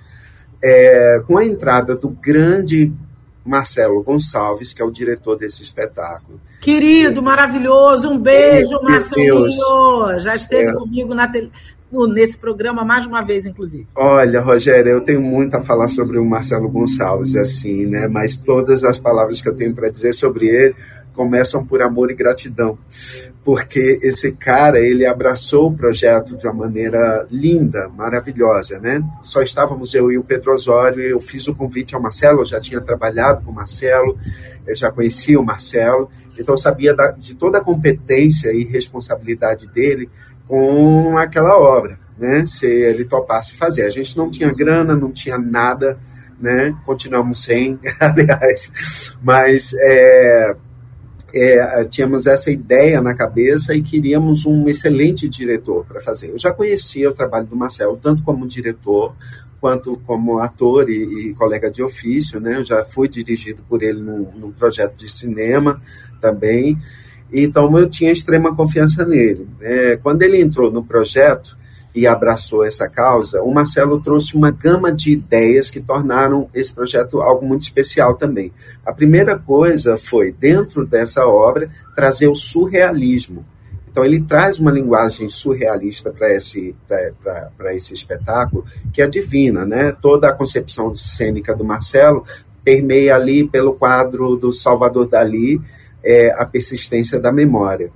É, 0.61 1.21
com 1.25 1.37
a 1.37 1.45
entrada 1.45 1.95
do 1.95 2.09
grande 2.09 2.93
Marcelo 3.45 4.01
Gonçalves, 4.01 4.71
que 4.71 4.81
é 4.81 4.85
o 4.85 4.91
diretor 4.91 5.35
desse 5.35 5.61
espetáculo. 5.61 6.39
Querido, 6.61 7.21
maravilhoso, 7.21 8.09
um 8.09 8.17
beijo, 8.17 8.81
Marcelinho. 8.81 9.49
Já 10.21 10.35
esteve 10.35 10.69
é. 10.69 10.73
comigo 10.73 11.13
na 11.13 11.29
te... 12.07 12.13
nesse 12.13 12.37
programa 12.37 12.83
mais 12.83 13.05
uma 13.05 13.21
vez, 13.21 13.45
inclusive. 13.45 13.87
Olha, 13.95 14.41
Rogério, 14.41 14.91
eu 14.91 15.01
tenho 15.01 15.21
muito 15.21 15.55
a 15.55 15.61
falar 15.61 15.87
sobre 15.87 16.17
o 16.17 16.25
Marcelo 16.25 16.69
Gonçalves, 16.69 17.35
assim, 17.35 17.85
né? 17.85 18.07
Mas 18.07 18.35
todas 18.35 18.83
as 18.83 18.99
palavras 18.99 19.41
que 19.41 19.49
eu 19.49 19.55
tenho 19.55 19.73
para 19.73 19.89
dizer 19.89 20.13
sobre 20.13 20.47
ele 20.47 20.75
começam 21.13 21.65
por 21.65 21.81
amor 21.81 22.11
e 22.11 22.15
gratidão, 22.15 22.77
porque 23.43 23.99
esse 24.01 24.31
cara 24.31 24.79
ele 24.79 25.05
abraçou 25.05 25.67
o 25.69 25.75
projeto 25.75 26.35
de 26.35 26.47
uma 26.47 26.53
maneira 26.53 27.27
linda, 27.29 27.87
maravilhosa, 27.89 28.79
né? 28.79 29.01
Só 29.21 29.41
estávamos 29.41 29.93
eu 29.93 30.11
e 30.11 30.17
o 30.17 30.23
Pedro 30.23 30.53
Osório, 30.53 31.01
eu 31.01 31.19
fiz 31.19 31.47
o 31.47 31.55
convite 31.55 31.95
ao 31.95 32.01
Marcelo, 32.01 32.41
eu 32.41 32.45
já 32.45 32.59
tinha 32.59 32.81
trabalhado 32.81 33.43
com 33.43 33.51
o 33.51 33.55
Marcelo, 33.55 34.15
eu 34.67 34.75
já 34.75 34.91
conhecia 34.91 35.39
o 35.39 35.45
Marcelo, 35.45 36.09
então 36.39 36.53
eu 36.53 36.57
sabia 36.57 36.95
da, 36.95 37.11
de 37.11 37.35
toda 37.35 37.59
a 37.59 37.63
competência 37.63 38.51
e 38.51 38.63
responsabilidade 38.63 39.67
dele 39.67 40.09
com 40.47 41.17
aquela 41.17 41.57
obra, 41.57 41.97
né? 42.17 42.45
Se 42.45 42.65
ele 42.65 43.05
topasse 43.05 43.55
fazer, 43.55 43.83
a 43.83 43.89
gente 43.89 44.17
não 44.17 44.29
tinha 44.29 44.53
grana, 44.53 44.95
não 44.95 45.11
tinha 45.11 45.37
nada, 45.37 45.97
né? 46.39 46.75
Continuamos 46.85 47.43
sem, 47.43 47.79
aliás, 47.99 49.15
mas 49.21 49.73
é, 49.79 50.55
é, 51.33 51.83
tínhamos 51.85 52.27
essa 52.27 52.51
ideia 52.51 53.01
na 53.01 53.15
cabeça 53.15 53.73
e 53.73 53.81
queríamos 53.81 54.45
um 54.45 54.67
excelente 54.67 55.27
diretor 55.27 55.85
para 55.85 55.99
fazer. 56.01 56.29
Eu 56.29 56.37
já 56.37 56.51
conhecia 56.51 57.09
o 57.09 57.13
trabalho 57.13 57.47
do 57.47 57.55
Marcelo, 57.55 57.97
tanto 57.97 58.23
como 58.23 58.45
diretor, 58.45 59.15
quanto 59.59 59.97
como 60.05 60.39
ator 60.39 60.89
e, 60.89 61.29
e 61.29 61.33
colega 61.35 61.71
de 61.71 61.81
ofício, 61.81 62.37
né? 62.39 62.57
Eu 62.57 62.65
já 62.65 62.83
fui 62.83 63.07
dirigido 63.07 63.63
por 63.69 63.81
ele 63.81 64.01
num, 64.01 64.29
num 64.35 64.51
projeto 64.51 64.97
de 64.97 65.09
cinema 65.09 65.81
também, 66.19 66.77
então 67.33 67.75
eu 67.77 67.89
tinha 67.89 68.11
extrema 68.11 68.55
confiança 68.55 69.05
nele. 69.05 69.47
É, 69.61 69.97
quando 70.03 70.21
ele 70.21 70.41
entrou 70.41 70.71
no 70.71 70.83
projeto, 70.83 71.57
e 71.95 72.07
abraçou 72.07 72.65
essa 72.65 72.89
causa, 72.89 73.41
o 73.43 73.53
Marcelo 73.53 74.01
trouxe 74.01 74.35
uma 74.35 74.49
gama 74.49 74.91
de 74.91 75.11
ideias 75.11 75.69
que 75.69 75.79
tornaram 75.79 76.49
esse 76.53 76.73
projeto 76.73 77.21
algo 77.21 77.45
muito 77.45 77.61
especial 77.61 78.15
também. 78.15 78.51
A 78.85 78.91
primeira 78.91 79.37
coisa 79.37 79.95
foi, 79.95 80.31
dentro 80.31 80.85
dessa 80.85 81.25
obra, 81.27 81.69
trazer 81.95 82.27
o 82.27 82.35
surrealismo. 82.35 83.45
Então, 83.91 84.03
ele 84.03 84.21
traz 84.21 84.57
uma 84.57 84.71
linguagem 84.71 85.29
surrealista 85.29 86.11
para 86.11 86.33
esse, 86.33 86.75
esse 87.75 87.93
espetáculo, 87.93 88.65
que 88.91 89.03
é 89.03 89.07
divina, 89.07 89.63
né? 89.65 89.95
Toda 90.01 90.27
a 90.27 90.33
concepção 90.33 90.95
cênica 90.95 91.55
do 91.55 91.63
Marcelo 91.63 92.25
permeia 92.63 93.13
ali 93.15 93.47
pelo 93.47 93.75
quadro 93.75 94.35
do 94.35 94.51
Salvador 94.51 95.07
Dali, 95.07 95.61
é, 96.03 96.33
a 96.37 96.45
persistência 96.45 97.19
da 97.19 97.31
memória 97.31 97.91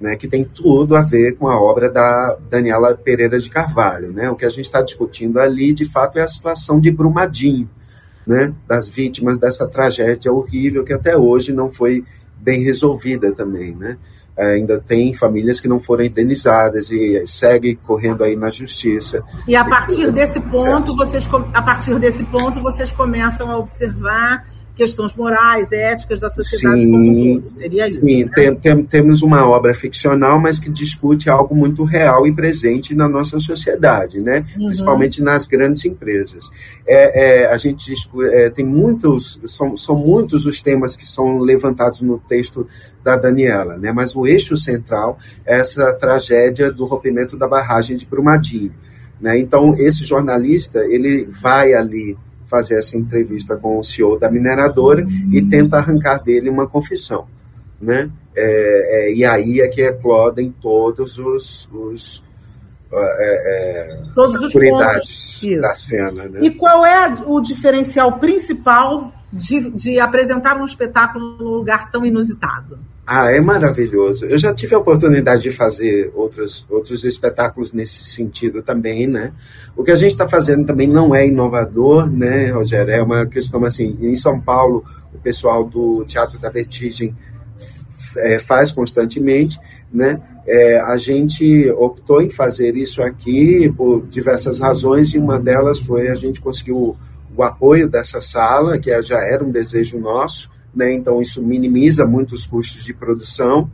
né, 0.00 0.16
que 0.16 0.28
tem 0.28 0.44
tudo 0.44 0.96
a 0.96 1.00
ver 1.00 1.36
com 1.36 1.48
a 1.48 1.60
obra 1.60 1.90
da 1.90 2.36
Daniela 2.48 2.96
Pereira 2.96 3.38
de 3.38 3.50
Carvalho. 3.50 4.12
Né? 4.12 4.30
O 4.30 4.36
que 4.36 4.44
a 4.44 4.50
gente 4.50 4.66
está 4.66 4.80
discutindo 4.80 5.40
ali, 5.40 5.72
de 5.72 5.84
fato, 5.84 6.18
é 6.18 6.22
a 6.22 6.28
situação 6.28 6.80
de 6.80 6.90
Brumadinho, 6.90 7.68
né, 8.26 8.54
das 8.66 8.88
vítimas 8.88 9.38
dessa 9.38 9.66
tragédia 9.66 10.32
horrível 10.32 10.84
que 10.84 10.92
até 10.92 11.16
hoje 11.16 11.52
não 11.52 11.70
foi 11.70 12.04
bem 12.38 12.62
resolvida 12.62 13.32
também. 13.32 13.74
Né? 13.74 13.96
Ainda 14.38 14.78
tem 14.78 15.12
famílias 15.12 15.58
que 15.58 15.66
não 15.66 15.80
foram 15.80 16.04
indenizadas 16.04 16.90
e 16.92 17.26
segue 17.26 17.74
correndo 17.74 18.22
aí 18.22 18.36
na 18.36 18.50
justiça. 18.50 19.24
E 19.48 19.56
a 19.56 19.64
partir 19.64 20.12
desse 20.12 20.40
ponto, 20.40 20.94
vocês 20.94 21.28
a 21.52 21.62
partir 21.62 21.98
desse 21.98 22.22
ponto 22.22 22.62
vocês 22.62 22.92
começam 22.92 23.50
a 23.50 23.58
observar 23.58 24.46
questões 24.78 25.12
morais, 25.16 25.72
éticas 25.72 26.20
da 26.20 26.30
sociedade 26.30 26.80
sim, 26.80 26.92
como 26.92 27.40
todo. 27.40 27.58
Seria 27.58 27.88
isso. 27.88 28.00
Sim, 28.00 28.24
né? 28.24 28.30
tem, 28.32 28.54
tem, 28.54 28.84
temos 28.84 29.22
uma 29.22 29.44
obra 29.44 29.74
ficcional, 29.74 30.40
mas 30.40 30.60
que 30.60 30.70
discute 30.70 31.28
algo 31.28 31.54
muito 31.54 31.82
real 31.82 32.28
e 32.28 32.34
presente 32.34 32.94
na 32.94 33.08
nossa 33.08 33.40
sociedade, 33.40 34.20
né? 34.20 34.46
Uhum. 34.56 34.66
principalmente 34.66 35.20
nas 35.20 35.48
grandes 35.48 35.84
empresas. 35.84 36.48
É, 36.86 37.42
é 37.42 37.52
a 37.52 37.56
gente 37.56 37.92
é, 38.32 38.50
tem 38.50 38.64
muitos, 38.64 39.40
são, 39.46 39.76
são 39.76 39.96
muitos 39.96 40.46
os 40.46 40.62
temas 40.62 40.94
que 40.94 41.06
são 41.06 41.38
levantados 41.38 42.00
no 42.00 42.18
texto 42.20 42.64
da 43.02 43.16
Daniela, 43.16 43.76
né? 43.76 43.90
mas 43.90 44.14
o 44.14 44.26
eixo 44.26 44.56
central 44.56 45.18
é 45.44 45.58
essa 45.58 45.92
tragédia 45.94 46.70
do 46.70 46.84
rompimento 46.84 47.36
da 47.36 47.48
barragem 47.48 47.96
de 47.96 48.06
Brumadinho. 48.06 48.70
Né? 49.20 49.38
Então, 49.38 49.74
esse 49.76 50.04
jornalista, 50.04 50.78
ele 50.80 51.26
vai 51.42 51.74
ali 51.74 52.16
fazer 52.48 52.78
essa 52.78 52.96
entrevista 52.96 53.56
com 53.56 53.78
o 53.78 53.82
CEO 53.82 54.18
da 54.18 54.30
mineradora 54.30 55.06
e 55.32 55.42
tenta 55.48 55.76
arrancar 55.76 56.22
dele 56.22 56.48
uma 56.48 56.68
confissão, 56.68 57.24
né? 57.80 58.10
É, 58.34 59.10
é, 59.10 59.14
e 59.14 59.24
aí 59.24 59.60
é 59.60 59.68
que 59.68 59.82
eclodem 59.82 60.54
todos 60.62 61.18
os, 61.18 61.68
os 61.72 62.22
é, 62.92 63.90
é 63.90 63.96
todos 64.14 64.34
os 64.34 64.52
pontos 64.52 65.40
da 65.60 65.74
cena. 65.74 66.28
Né? 66.28 66.40
E 66.42 66.50
qual 66.50 66.86
é 66.86 67.14
o 67.26 67.40
diferencial 67.40 68.18
principal 68.18 69.12
de, 69.32 69.70
de 69.70 70.00
apresentar 70.00 70.56
um 70.56 70.64
espetáculo 70.64 71.36
num 71.36 71.50
lugar 71.50 71.90
tão 71.90 72.06
inusitado? 72.06 72.78
Ah, 73.10 73.32
é 73.32 73.40
maravilhoso. 73.40 74.26
Eu 74.26 74.36
já 74.36 74.52
tive 74.52 74.74
a 74.74 74.78
oportunidade 74.78 75.40
de 75.40 75.50
fazer 75.50 76.12
outros, 76.14 76.66
outros 76.68 77.04
espetáculos 77.04 77.72
nesse 77.72 78.04
sentido 78.04 78.62
também, 78.62 79.06
né? 79.06 79.32
O 79.74 79.82
que 79.82 79.90
a 79.90 79.96
gente 79.96 80.10
está 80.10 80.28
fazendo 80.28 80.66
também 80.66 80.86
não 80.86 81.14
é 81.14 81.26
inovador, 81.26 82.06
né, 82.06 82.50
Rogério? 82.50 82.92
É 82.92 83.02
uma 83.02 83.26
questão 83.26 83.64
assim, 83.64 83.96
em 84.02 84.14
São 84.14 84.38
Paulo, 84.42 84.84
o 85.14 85.18
pessoal 85.20 85.64
do 85.64 86.04
Teatro 86.04 86.38
da 86.38 86.50
Vertigem 86.50 87.16
é, 88.18 88.38
faz 88.38 88.72
constantemente, 88.72 89.56
né? 89.90 90.14
É, 90.46 90.78
a 90.78 90.98
gente 90.98 91.70
optou 91.78 92.20
em 92.20 92.28
fazer 92.28 92.76
isso 92.76 93.02
aqui 93.02 93.72
por 93.74 94.06
diversas 94.06 94.60
razões 94.60 95.14
e 95.14 95.18
uma 95.18 95.40
delas 95.40 95.78
foi 95.78 96.08
a 96.08 96.14
gente 96.14 96.42
conseguiu 96.42 96.94
o 97.34 97.42
apoio 97.42 97.88
dessa 97.88 98.20
sala, 98.20 98.78
que 98.78 99.00
já 99.00 99.18
era 99.24 99.42
um 99.42 99.50
desejo 99.50 99.98
nosso, 99.98 100.50
né? 100.78 100.94
então 100.94 101.20
isso 101.20 101.42
minimiza 101.42 102.06
muito 102.06 102.36
os 102.36 102.46
custos 102.46 102.84
de 102.84 102.94
produção. 102.94 103.68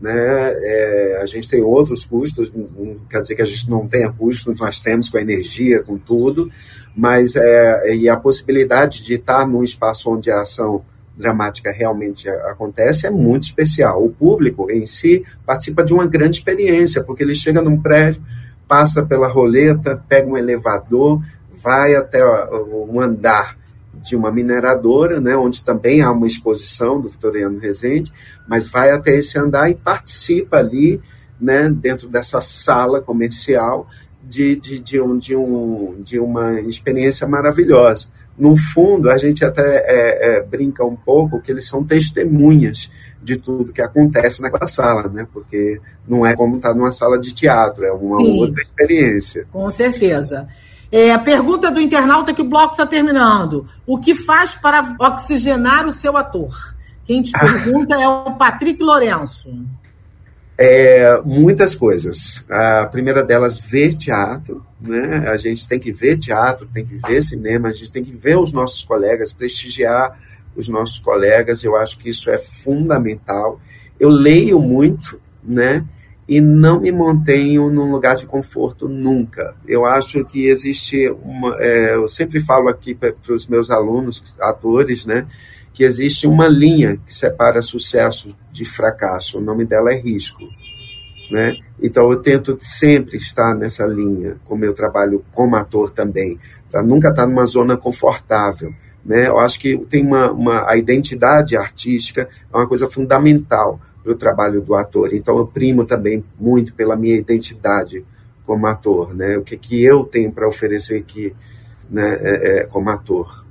Né? 0.00 0.10
É, 0.14 1.20
a 1.22 1.26
gente 1.26 1.48
tem 1.48 1.62
outros 1.62 2.06
custos, 2.06 2.54
não 2.54 2.96
quer 3.10 3.20
dizer 3.20 3.34
que 3.34 3.42
a 3.42 3.46
gente 3.46 3.68
não 3.68 3.86
tenha 3.86 4.10
custos, 4.10 4.58
nós 4.58 4.80
temos 4.80 5.10
com 5.10 5.18
a 5.18 5.20
energia, 5.20 5.82
com 5.82 5.98
tudo, 5.98 6.50
mas 6.96 7.36
é, 7.36 7.94
e 7.94 8.08
a 8.08 8.16
possibilidade 8.16 9.04
de 9.04 9.14
estar 9.14 9.46
num 9.46 9.62
espaço 9.62 10.10
onde 10.10 10.30
a 10.30 10.40
ação 10.40 10.80
dramática 11.14 11.70
realmente 11.70 12.28
acontece 12.28 13.06
é 13.06 13.10
muito 13.10 13.44
especial. 13.44 14.02
O 14.02 14.10
público 14.10 14.70
em 14.70 14.86
si 14.86 15.24
participa 15.44 15.84
de 15.84 15.92
uma 15.92 16.06
grande 16.06 16.38
experiência, 16.38 17.04
porque 17.04 17.22
ele 17.22 17.34
chega 17.34 17.60
num 17.60 17.82
prédio, 17.82 18.22
passa 18.66 19.04
pela 19.04 19.28
roleta, 19.28 20.02
pega 20.08 20.26
um 20.26 20.38
elevador, 20.38 21.22
vai 21.62 21.94
até 21.94 22.22
um 22.24 23.00
andar 23.00 23.55
de 24.06 24.14
uma 24.14 24.30
mineradora, 24.30 25.20
né, 25.20 25.36
onde 25.36 25.62
também 25.62 26.00
há 26.00 26.10
uma 26.12 26.26
exposição 26.26 27.00
do 27.00 27.08
Vitoriano 27.08 27.58
Rezende, 27.58 28.12
mas 28.46 28.68
vai 28.68 28.90
até 28.90 29.16
esse 29.16 29.36
andar 29.36 29.68
e 29.68 29.74
participa 29.74 30.58
ali, 30.58 31.00
né, 31.40 31.68
dentro 31.68 32.08
dessa 32.08 32.40
sala 32.40 33.02
comercial, 33.02 33.88
de, 34.22 34.56
de, 34.60 34.78
de, 34.78 35.00
um, 35.00 35.18
de, 35.18 35.36
um, 35.36 35.96
de 36.02 36.18
uma 36.20 36.60
experiência 36.60 37.26
maravilhosa. 37.26 38.06
No 38.38 38.56
fundo, 38.56 39.10
a 39.10 39.18
gente 39.18 39.44
até 39.44 39.62
é, 39.62 40.36
é, 40.38 40.42
brinca 40.42 40.84
um 40.84 40.96
pouco 40.96 41.40
que 41.40 41.50
eles 41.50 41.66
são 41.66 41.82
testemunhas 41.84 42.90
de 43.22 43.36
tudo 43.36 43.72
que 43.72 43.82
acontece 43.82 44.42
naquela 44.42 44.66
sala, 44.66 45.08
né? 45.08 45.26
Porque 45.32 45.80
não 46.06 46.24
é 46.24 46.36
como 46.36 46.56
estar 46.56 46.74
numa 46.74 46.92
sala 46.92 47.18
de 47.18 47.34
teatro, 47.34 47.84
é 47.84 47.92
uma 47.92 48.18
Sim, 48.18 48.40
outra 48.40 48.62
experiência. 48.62 49.46
Com 49.50 49.70
certeza. 49.70 50.46
É, 50.90 51.12
a 51.12 51.18
pergunta 51.18 51.70
do 51.70 51.80
internauta 51.80 52.32
que 52.32 52.42
o 52.42 52.48
bloco 52.48 52.72
está 52.72 52.86
terminando. 52.86 53.66
O 53.86 53.98
que 53.98 54.14
faz 54.14 54.54
para 54.54 54.96
oxigenar 55.00 55.86
o 55.86 55.92
seu 55.92 56.16
ator? 56.16 56.74
Quem 57.04 57.22
te 57.22 57.32
ah. 57.34 57.40
pergunta 57.40 57.94
é 57.94 58.08
o 58.08 58.32
Patrick 58.32 58.82
Lourenço. 58.82 59.48
É, 60.58 61.20
muitas 61.24 61.74
coisas. 61.74 62.44
A 62.48 62.88
primeira 62.90 63.22
delas, 63.24 63.58
ver 63.58 63.94
teatro. 63.94 64.64
Né? 64.80 65.28
A 65.28 65.36
gente 65.36 65.68
tem 65.68 65.78
que 65.78 65.92
ver 65.92 66.18
teatro, 66.18 66.66
tem 66.72 66.84
que 66.84 66.96
ver 66.96 67.22
cinema, 67.22 67.68
a 67.68 67.72
gente 67.72 67.92
tem 67.92 68.04
que 68.04 68.12
ver 68.12 68.38
os 68.38 68.52
nossos 68.52 68.82
colegas, 68.82 69.32
prestigiar 69.32 70.18
os 70.56 70.68
nossos 70.68 70.98
colegas. 70.98 71.62
Eu 71.62 71.76
acho 71.76 71.98
que 71.98 72.08
isso 72.08 72.30
é 72.30 72.38
fundamental. 72.38 73.60
Eu 73.98 74.08
leio 74.08 74.58
muito, 74.58 75.20
né? 75.44 75.84
E 76.28 76.40
não 76.40 76.80
me 76.80 76.90
mantenho 76.90 77.70
num 77.70 77.90
lugar 77.90 78.16
de 78.16 78.26
conforto 78.26 78.88
nunca. 78.88 79.54
Eu 79.66 79.86
acho 79.86 80.24
que 80.24 80.46
existe 80.46 81.08
uma. 81.22 81.56
É, 81.60 81.94
eu 81.94 82.08
sempre 82.08 82.40
falo 82.40 82.68
aqui 82.68 82.94
para 82.94 83.14
os 83.30 83.46
meus 83.46 83.70
alunos, 83.70 84.24
atores, 84.40 85.06
né, 85.06 85.26
que 85.72 85.84
existe 85.84 86.26
uma 86.26 86.48
linha 86.48 86.98
que 87.06 87.14
separa 87.14 87.60
sucesso 87.62 88.34
de 88.52 88.64
fracasso. 88.64 89.38
O 89.38 89.42
nome 89.42 89.64
dela 89.64 89.92
é 89.92 90.00
risco. 90.00 90.42
Né? 91.30 91.56
Então 91.80 92.10
eu 92.10 92.20
tento 92.20 92.56
sempre 92.60 93.16
estar 93.16 93.54
nessa 93.54 93.84
linha, 93.84 94.36
como 94.44 94.64
eu 94.64 94.72
trabalho 94.72 95.24
como 95.32 95.56
ator 95.56 95.90
também, 95.90 96.38
para 96.70 96.82
nunca 96.82 97.10
estar 97.10 97.26
numa 97.26 97.44
zona 97.44 97.76
confortável. 97.76 98.72
Né? 99.04 99.28
Eu 99.28 99.38
acho 99.38 99.60
que 99.60 99.76
tem 99.90 100.04
uma, 100.04 100.30
uma, 100.32 100.70
a 100.70 100.76
identidade 100.76 101.56
artística 101.56 102.28
é 102.52 102.56
uma 102.56 102.66
coisa 102.66 102.88
fundamental 102.88 103.80
para 104.06 104.12
o 104.12 104.16
trabalho 104.16 104.60
do 104.62 104.76
ator. 104.76 105.12
Então 105.12 105.36
eu 105.36 105.48
primo 105.48 105.84
também 105.84 106.24
muito 106.38 106.72
pela 106.74 106.94
minha 106.94 107.16
identidade 107.16 108.04
como 108.46 108.64
ator, 108.68 109.12
né? 109.12 109.36
O 109.36 109.42
que 109.42 109.56
que 109.56 109.82
eu 109.82 110.04
tenho 110.04 110.30
para 110.32 110.46
oferecer 110.46 110.98
aqui, 110.98 111.34
né, 111.90 112.16
é, 112.20 112.60
é, 112.60 112.66
como 112.66 112.88
ator. 112.88 113.44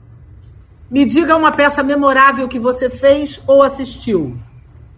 Me 0.90 1.04
diga 1.04 1.36
uma 1.36 1.52
peça 1.52 1.84
memorável 1.84 2.48
que 2.48 2.58
você 2.58 2.90
fez 2.90 3.42
ou 3.46 3.62
assistiu 3.62 4.38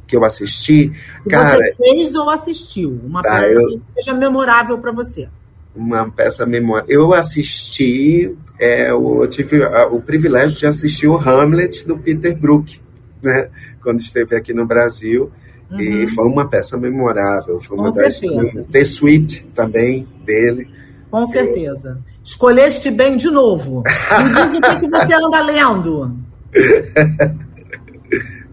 que 0.05 0.15
eu 0.15 0.23
assisti. 0.23 0.93
Que 1.23 1.29
cara, 1.29 1.57
você 1.57 1.73
fez 1.75 2.15
ou 2.15 2.29
assistiu? 2.29 2.97
Uma 3.03 3.21
tá, 3.21 3.41
peça 3.41 3.51
eu, 3.51 3.67
que 3.67 3.81
seja 3.95 4.13
memorável 4.13 4.77
para 4.77 4.93
você. 4.93 5.27
Uma 5.75 6.09
peça 6.09 6.45
memorável. 6.45 6.89
Eu 6.89 7.13
assisti, 7.13 8.33
é, 8.57 8.89
eu 8.89 9.27
tive 9.27 9.61
o 9.91 9.99
privilégio 9.99 10.57
de 10.57 10.65
assistir 10.65 11.07
o 11.09 11.17
Hamlet 11.17 11.85
do 11.85 11.99
Peter 11.99 12.33
Brook, 12.37 12.79
né? 13.21 13.49
Quando 13.83 13.99
esteve 13.99 14.33
aqui 14.33 14.53
no 14.53 14.65
Brasil. 14.65 15.29
Uhum. 15.71 15.79
E 15.79 16.07
foi 16.07 16.25
uma 16.25 16.47
peça 16.47 16.77
memorável. 16.77 17.61
Foi 17.61 17.77
uma 17.77 17.89
Com 17.89 17.95
das, 17.95 18.17
certeza. 18.17 18.65
The 18.71 18.83
Suite 18.83 19.47
também 19.55 20.07
dele. 20.25 20.67
Com 21.11 21.25
certeza. 21.25 21.89
Eu... 21.89 21.97
Escolheste 22.23 22.91
bem 22.91 23.17
de 23.17 23.29
novo. 23.29 23.83
Me 23.83 24.29
diz 24.33 24.55
o 24.55 24.61
que, 24.61 24.79
que 24.79 24.89
você 24.89 25.13
anda 25.13 25.41
lendo. 25.41 26.17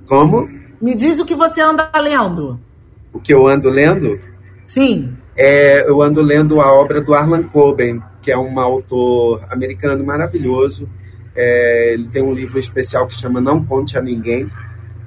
Como? 0.06 0.48
Me 0.80 0.94
diz 0.94 1.18
o 1.18 1.24
que 1.24 1.34
você 1.34 1.60
anda 1.60 1.90
lendo. 2.00 2.58
O 3.12 3.20
que 3.20 3.32
eu 3.32 3.46
ando 3.46 3.70
lendo? 3.70 4.20
Sim. 4.64 5.16
É, 5.36 5.88
eu 5.88 6.02
ando 6.02 6.20
lendo 6.20 6.60
a 6.60 6.72
obra 6.72 7.00
do 7.00 7.14
Arlan 7.14 7.44
Coben, 7.44 8.02
que 8.22 8.30
é 8.30 8.38
um 8.38 8.58
autor 8.60 9.42
americano 9.50 10.04
maravilhoso. 10.04 10.86
É, 11.34 11.94
ele 11.94 12.08
tem 12.08 12.22
um 12.22 12.32
livro 12.32 12.58
especial 12.58 13.06
que 13.06 13.14
chama 13.14 13.40
Não 13.40 13.64
Conte 13.64 13.98
a 13.98 14.02
Ninguém, 14.02 14.48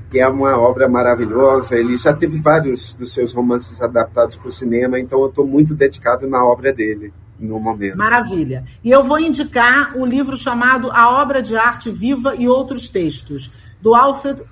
que 0.10 0.20
é 0.20 0.28
uma 0.28 0.58
obra 0.58 0.88
maravilhosa. 0.88 1.76
Ele 1.76 1.98
já 1.98 2.14
teve 2.14 2.40
vários 2.40 2.94
dos 2.94 3.14
seus 3.14 3.34
romances 3.34 3.82
adaptados 3.82 4.38
para 4.38 4.48
o 4.48 4.52
cinema, 4.52 5.00
então 5.00 5.20
eu 5.20 5.28
estou 5.28 5.46
muito 5.46 5.76
dedicado 5.76 6.28
na 6.28 6.44
obra 6.44 6.74
dele 6.74 7.14
no 7.40 7.60
momento. 7.60 7.98
Maravilha. 7.98 8.64
E 8.84 8.92
eu 8.92 9.04
vou 9.04 9.20
indicar 9.20 9.96
um 9.96 10.06
livro 10.06 10.36
chamado 10.36 10.92
A 10.92 11.22
Obra 11.22 11.42
de 11.42 11.56
Arte 11.56 11.92
Viva 11.92 12.36
e 12.36 12.48
Outros 12.48 12.90
Textos, 12.90 13.52
do 13.82 13.94
Alfred, 13.94 14.44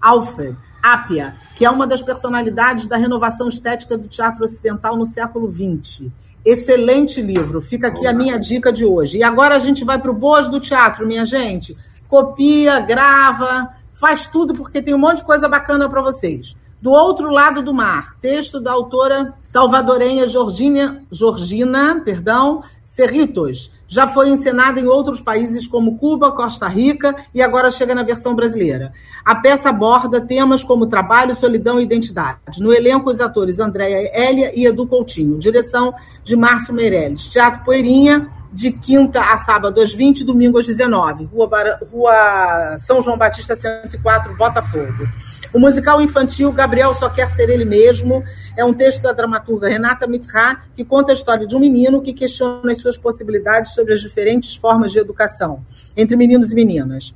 Alfred 0.00 0.56
Apia, 0.82 1.34
que 1.56 1.64
é 1.64 1.70
uma 1.70 1.86
das 1.86 2.02
personalidades 2.02 2.86
da 2.86 2.96
renovação 2.96 3.48
estética 3.48 3.96
do 3.96 4.08
teatro 4.08 4.44
ocidental 4.44 4.96
no 4.96 5.06
século 5.06 5.50
XX. 5.50 6.10
Excelente 6.44 7.22
livro, 7.22 7.58
fica 7.58 7.88
aqui 7.88 8.06
a 8.06 8.12
minha 8.12 8.38
dica 8.38 8.70
de 8.70 8.84
hoje. 8.84 9.16
E 9.16 9.22
agora 9.22 9.56
a 9.56 9.58
gente 9.58 9.82
vai 9.82 9.98
para 9.98 10.10
o 10.10 10.14
Boas 10.14 10.50
do 10.50 10.60
Teatro, 10.60 11.06
minha 11.06 11.24
gente. 11.24 11.74
Copia, 12.06 12.80
grava, 12.80 13.70
faz 13.94 14.26
tudo, 14.26 14.52
porque 14.52 14.82
tem 14.82 14.94
um 14.94 14.98
monte 14.98 15.18
de 15.18 15.24
coisa 15.24 15.48
bacana 15.48 15.88
para 15.88 16.02
vocês. 16.02 16.54
Do 16.82 16.90
Outro 16.90 17.30
Lado 17.30 17.62
do 17.62 17.72
Mar, 17.72 18.14
texto 18.20 18.60
da 18.60 18.70
autora 18.70 19.32
salvadorenha 19.42 20.28
Georgina, 20.28 21.02
Georgina 21.10 22.02
perdão, 22.04 22.62
Cerritos. 22.84 23.72
Já 23.88 24.06
foi 24.06 24.28
encenada 24.28 24.78
em 24.78 24.86
outros 24.86 25.20
países 25.20 25.66
como 25.66 25.96
Cuba, 25.96 26.32
Costa 26.32 26.68
Rica 26.68 27.14
e 27.32 27.40
agora 27.40 27.70
chega 27.70 27.94
na 27.94 28.02
versão 28.02 28.34
brasileira. 28.34 28.92
A 29.24 29.36
peça 29.36 29.70
aborda 29.70 30.20
temas 30.20 30.62
como 30.62 30.86
trabalho, 30.86 31.34
solidão 31.34 31.80
e 31.80 31.84
identidade. 31.84 32.60
No 32.60 32.72
elenco, 32.72 33.10
os 33.10 33.20
atores 33.20 33.60
Andréia 33.60 34.10
Hélia 34.12 34.52
e 34.54 34.66
Edu 34.66 34.86
Coutinho. 34.86 35.38
Direção 35.38 35.94
de 36.22 36.36
Márcio 36.36 36.74
Meirelles. 36.74 37.28
Teatro 37.28 37.64
Poeirinha, 37.64 38.28
de 38.54 38.70
quinta 38.70 39.20
a 39.20 39.36
sábado 39.36 39.80
às 39.80 39.92
20, 39.92 40.22
domingo 40.22 40.58
às 40.58 40.66
19. 40.66 41.24
Rua, 41.24 41.48
Bar... 41.48 41.80
Rua 41.90 42.76
São 42.78 43.02
João 43.02 43.18
Batista 43.18 43.56
104, 43.56 44.36
Botafogo. 44.36 45.08
O 45.52 45.58
musical 45.58 46.00
infantil 46.00 46.52
Gabriel 46.52 46.94
Só 46.94 47.08
Quer 47.08 47.28
Ser 47.28 47.50
Ele 47.50 47.64
Mesmo 47.64 48.22
é 48.56 48.64
um 48.64 48.72
texto 48.72 49.02
da 49.02 49.12
dramaturga 49.12 49.68
Renata 49.68 50.06
Mitzra 50.06 50.60
que 50.72 50.84
conta 50.84 51.10
a 51.10 51.14
história 51.14 51.46
de 51.46 51.56
um 51.56 51.58
menino 51.58 52.00
que 52.00 52.12
questiona 52.12 52.70
as 52.70 52.78
suas 52.78 52.96
possibilidades 52.96 53.74
sobre 53.74 53.92
as 53.92 54.00
diferentes 54.00 54.54
formas 54.54 54.92
de 54.92 55.00
educação 55.00 55.64
entre 55.96 56.14
meninos 56.14 56.52
e 56.52 56.54
meninas. 56.54 57.12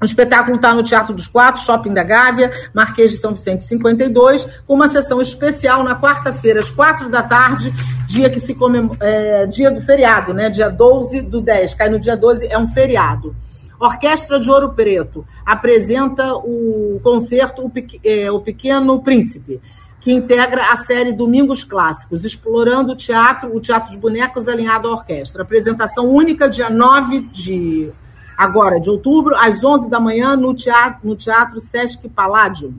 O 0.00 0.04
espetáculo 0.04 0.56
está 0.56 0.72
no 0.72 0.82
Teatro 0.82 1.12
dos 1.12 1.26
Quatro, 1.26 1.60
Shopping 1.62 1.92
da 1.92 2.04
Gávea, 2.04 2.52
Marquês 2.72 3.12
de 3.12 3.16
São 3.18 3.32
Vicente 3.32 3.64
52, 3.64 4.46
com 4.66 4.74
uma 4.74 4.88
sessão 4.88 5.20
especial 5.20 5.82
na 5.82 6.00
quarta-feira, 6.00 6.60
às 6.60 6.70
quatro 6.70 7.08
da 7.08 7.22
tarde, 7.22 7.72
dia 8.06 8.30
que 8.30 8.38
se 8.38 8.54
comemora, 8.54 8.98
é, 9.00 9.46
dia 9.46 9.70
do 9.70 9.80
feriado, 9.80 10.32
né? 10.32 10.50
Dia 10.50 10.68
12 10.68 11.22
do 11.22 11.40
10, 11.40 11.74
cai 11.74 11.90
no 11.90 11.98
dia 11.98 12.16
12, 12.16 12.46
é 12.46 12.56
um 12.56 12.68
feriado. 12.68 13.34
Orquestra 13.80 14.38
de 14.40 14.50
Ouro 14.50 14.70
Preto 14.70 15.24
apresenta 15.44 16.34
o 16.34 17.00
concerto 17.02 17.62
O, 17.64 17.72
é, 18.04 18.30
o 18.30 18.40
Pequeno 18.40 19.00
Príncipe, 19.00 19.60
que 20.00 20.12
integra 20.12 20.72
a 20.72 20.76
série 20.76 21.12
Domingos 21.12 21.64
Clássicos, 21.64 22.24
explorando 22.24 22.92
o 22.92 22.96
teatro, 22.96 23.54
o 23.54 23.60
teatro 23.60 23.90
de 23.90 23.98
bonecos 23.98 24.48
alinhado 24.48 24.88
à 24.88 24.92
orquestra. 24.92 25.42
Apresentação 25.42 26.06
única 26.06 26.48
dia 26.48 26.70
9 26.70 27.20
de 27.20 27.92
agora 28.38 28.80
de 28.80 28.88
outubro, 28.88 29.34
às 29.36 29.64
11 29.64 29.90
da 29.90 30.00
manhã, 30.00 30.36
no 30.36 30.54
teatro, 30.54 31.00
no 31.02 31.16
teatro 31.16 31.60
Sesc 31.60 32.08
Palladium. 32.08 32.74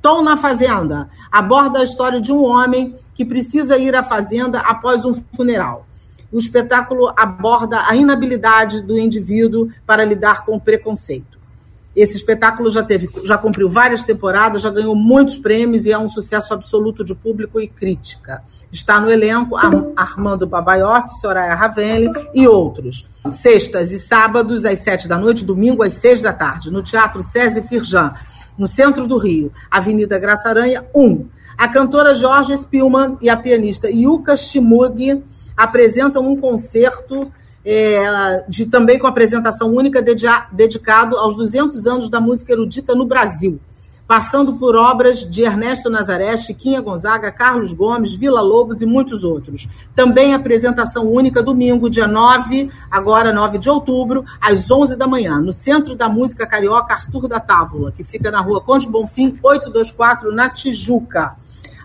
Tom 0.00 0.22
na 0.22 0.36
Fazenda 0.36 1.08
aborda 1.30 1.78
a 1.78 1.84
história 1.84 2.20
de 2.20 2.32
um 2.32 2.42
homem 2.42 2.96
que 3.14 3.24
precisa 3.24 3.76
ir 3.76 3.94
à 3.94 4.02
fazenda 4.02 4.58
após 4.58 5.04
um 5.04 5.14
funeral 5.36 5.86
o 6.32 6.38
espetáculo 6.38 7.12
aborda 7.14 7.86
a 7.86 7.94
inabilidade 7.94 8.82
do 8.82 8.98
indivíduo 8.98 9.68
para 9.86 10.04
lidar 10.04 10.44
com 10.44 10.56
o 10.56 10.60
preconceito. 10.60 11.38
Esse 11.94 12.16
espetáculo 12.16 12.70
já 12.70 12.82
teve, 12.82 13.08
já 13.24 13.36
cumpriu 13.36 13.68
várias 13.68 14.04
temporadas, 14.04 14.62
já 14.62 14.70
ganhou 14.70 14.94
muitos 14.94 15.36
prêmios 15.36 15.84
e 15.84 15.92
é 15.92 15.98
um 15.98 16.08
sucesso 16.08 16.54
absoluto 16.54 17.04
de 17.04 17.14
público 17.14 17.60
e 17.60 17.68
crítica. 17.68 18.42
Está 18.72 18.98
no 18.98 19.10
elenco 19.10 19.56
Armando 19.94 20.46
Babaioff, 20.46 21.14
Soraya 21.20 21.54
Ravelli 21.54 22.10
e 22.34 22.48
outros. 22.48 23.06
Sextas 23.28 23.92
e 23.92 24.00
sábados, 24.00 24.64
às 24.64 24.78
sete 24.78 25.06
da 25.06 25.18
noite, 25.18 25.44
domingo, 25.44 25.82
às 25.82 25.94
seis 25.94 26.22
da 26.22 26.32
tarde, 26.32 26.70
no 26.70 26.82
Teatro 26.82 27.20
César 27.20 27.62
Firjan, 27.62 28.14
no 28.56 28.66
centro 28.66 29.06
do 29.06 29.18
Rio, 29.18 29.52
Avenida 29.70 30.18
Graça 30.18 30.48
Aranha, 30.48 30.84
1. 30.94 31.26
A 31.58 31.68
cantora 31.68 32.14
Jorge 32.14 32.56
Spielmann 32.56 33.18
e 33.20 33.28
a 33.28 33.36
pianista 33.36 33.90
Yuka 33.90 34.36
Shimug 34.36 35.22
apresentam 35.56 36.26
um 36.26 36.40
concerto 36.40 37.30
é, 37.64 38.44
de, 38.48 38.66
também 38.66 38.98
com 38.98 39.06
apresentação 39.06 39.72
única 39.72 40.02
dedicado 40.52 41.16
aos 41.16 41.36
200 41.36 41.86
anos 41.86 42.10
da 42.10 42.20
música 42.20 42.52
erudita 42.52 42.94
no 42.94 43.06
Brasil, 43.06 43.60
passando 44.06 44.58
por 44.58 44.74
obras 44.74 45.20
de 45.20 45.42
Ernesto 45.42 45.88
Nazaré, 45.88 46.36
Chiquinha 46.36 46.80
Gonzaga, 46.80 47.30
Carlos 47.30 47.72
Gomes, 47.72 48.12
Vila 48.12 48.42
Lobos 48.42 48.82
e 48.82 48.86
muitos 48.86 49.22
outros. 49.22 49.68
Também 49.94 50.34
apresentação 50.34 51.08
única 51.08 51.42
domingo, 51.42 51.88
dia 51.88 52.06
9, 52.06 52.68
agora 52.90 53.32
9 53.32 53.58
de 53.58 53.70
outubro, 53.70 54.24
às 54.40 54.70
11 54.70 54.96
da 54.96 55.06
manhã, 55.06 55.38
no 55.38 55.52
Centro 55.52 55.94
da 55.94 56.08
Música 56.08 56.46
Carioca 56.46 56.94
Arthur 56.94 57.28
da 57.28 57.38
Távola, 57.38 57.92
que 57.92 58.02
fica 58.02 58.30
na 58.30 58.40
rua 58.40 58.60
Conde 58.60 58.88
Bonfim, 58.88 59.38
824, 59.42 60.34
na 60.34 60.50
Tijuca. 60.50 61.36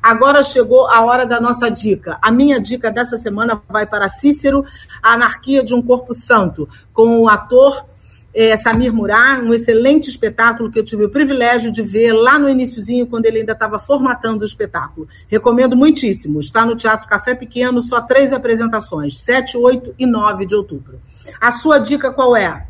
Agora 0.07 0.41
chegou 0.41 0.87
a 0.87 1.03
hora 1.03 1.25
da 1.25 1.37
nossa 1.41 1.69
dica. 1.69 2.17
A 2.21 2.31
minha 2.31 2.61
dica 2.61 2.89
dessa 2.89 3.17
semana 3.17 3.61
vai 3.67 3.85
para 3.85 4.07
Cícero, 4.07 4.63
a 5.03 5.15
Anarquia 5.15 5.61
de 5.61 5.75
um 5.75 5.81
Corpo 5.81 6.15
Santo, 6.15 6.65
com 6.93 7.19
o 7.19 7.27
ator 7.27 7.85
é, 8.33 8.55
Samir 8.55 8.93
Murat, 8.93 9.41
um 9.41 9.53
excelente 9.53 10.09
espetáculo 10.09 10.71
que 10.71 10.79
eu 10.79 10.83
tive 10.85 11.03
o 11.03 11.09
privilégio 11.09 11.69
de 11.69 11.81
ver 11.81 12.13
lá 12.13 12.39
no 12.39 12.47
iníciozinho, 12.47 13.05
quando 13.05 13.25
ele 13.25 13.39
ainda 13.39 13.51
estava 13.51 13.77
formatando 13.77 14.43
o 14.43 14.47
espetáculo. 14.47 15.09
Recomendo 15.27 15.75
muitíssimo. 15.75 16.39
Está 16.39 16.65
no 16.65 16.73
Teatro 16.73 17.05
Café 17.05 17.35
Pequeno, 17.35 17.81
só 17.81 17.99
três 17.99 18.31
apresentações, 18.31 19.19
7, 19.19 19.57
8 19.57 19.93
e 19.99 20.05
9 20.05 20.45
de 20.45 20.55
outubro. 20.55 21.01
A 21.41 21.51
sua 21.51 21.79
dica 21.79 22.13
qual 22.13 22.33
é? 22.33 22.65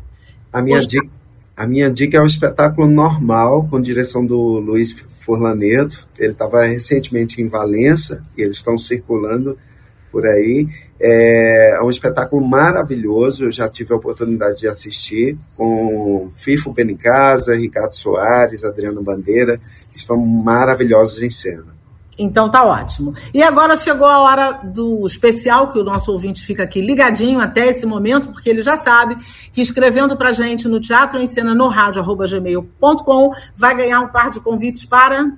A 0.52 0.60
minha, 0.60 0.80
dica, 0.80 1.08
a 1.56 1.66
minha 1.68 1.88
dica 1.88 2.16
é 2.16 2.20
um 2.20 2.26
espetáculo 2.26 2.88
normal, 2.88 3.68
com 3.70 3.80
direção 3.80 4.26
do 4.26 4.58
Luiz 4.58 4.92
Forlanedo. 5.28 5.94
Ele 6.18 6.32
estava 6.32 6.64
recentemente 6.64 7.42
em 7.42 7.50
Valença 7.50 8.18
e 8.36 8.40
eles 8.40 8.56
estão 8.56 8.78
circulando 8.78 9.58
por 10.10 10.24
aí. 10.26 10.66
É, 10.98 11.76
é, 11.76 11.82
um 11.82 11.90
espetáculo 11.90 12.44
maravilhoso, 12.46 13.44
eu 13.44 13.52
já 13.52 13.68
tive 13.68 13.92
a 13.92 13.96
oportunidade 13.96 14.60
de 14.60 14.68
assistir 14.68 15.36
com 15.54 16.30
Fifo 16.34 16.72
Benicasa, 16.72 17.54
Ricardo 17.54 17.94
Soares, 17.94 18.64
Adriano 18.64 19.02
Bandeira, 19.04 19.54
estão 19.94 20.16
maravilhosos 20.42 21.20
em 21.20 21.30
cena. 21.30 21.77
Então 22.18 22.50
tá 22.50 22.64
ótimo. 22.64 23.14
E 23.32 23.42
agora 23.42 23.76
chegou 23.76 24.08
a 24.08 24.18
hora 24.20 24.52
do 24.64 25.06
especial, 25.06 25.68
que 25.68 25.78
o 25.78 25.84
nosso 25.84 26.10
ouvinte 26.10 26.44
fica 26.44 26.64
aqui 26.64 26.80
ligadinho 26.80 27.40
até 27.40 27.68
esse 27.68 27.86
momento, 27.86 28.30
porque 28.30 28.50
ele 28.50 28.62
já 28.62 28.76
sabe 28.76 29.16
que 29.52 29.60
escrevendo 29.60 30.16
pra 30.16 30.32
gente 30.32 30.66
no 30.66 30.80
Teatro 30.80 31.20
em 31.20 31.26
Cena 31.26 31.54
no 31.54 31.68
rádio, 31.68 32.02
vai 33.56 33.76
ganhar 33.76 34.00
um 34.00 34.08
par 34.08 34.30
de 34.30 34.40
convites 34.40 34.84
para 34.84 35.30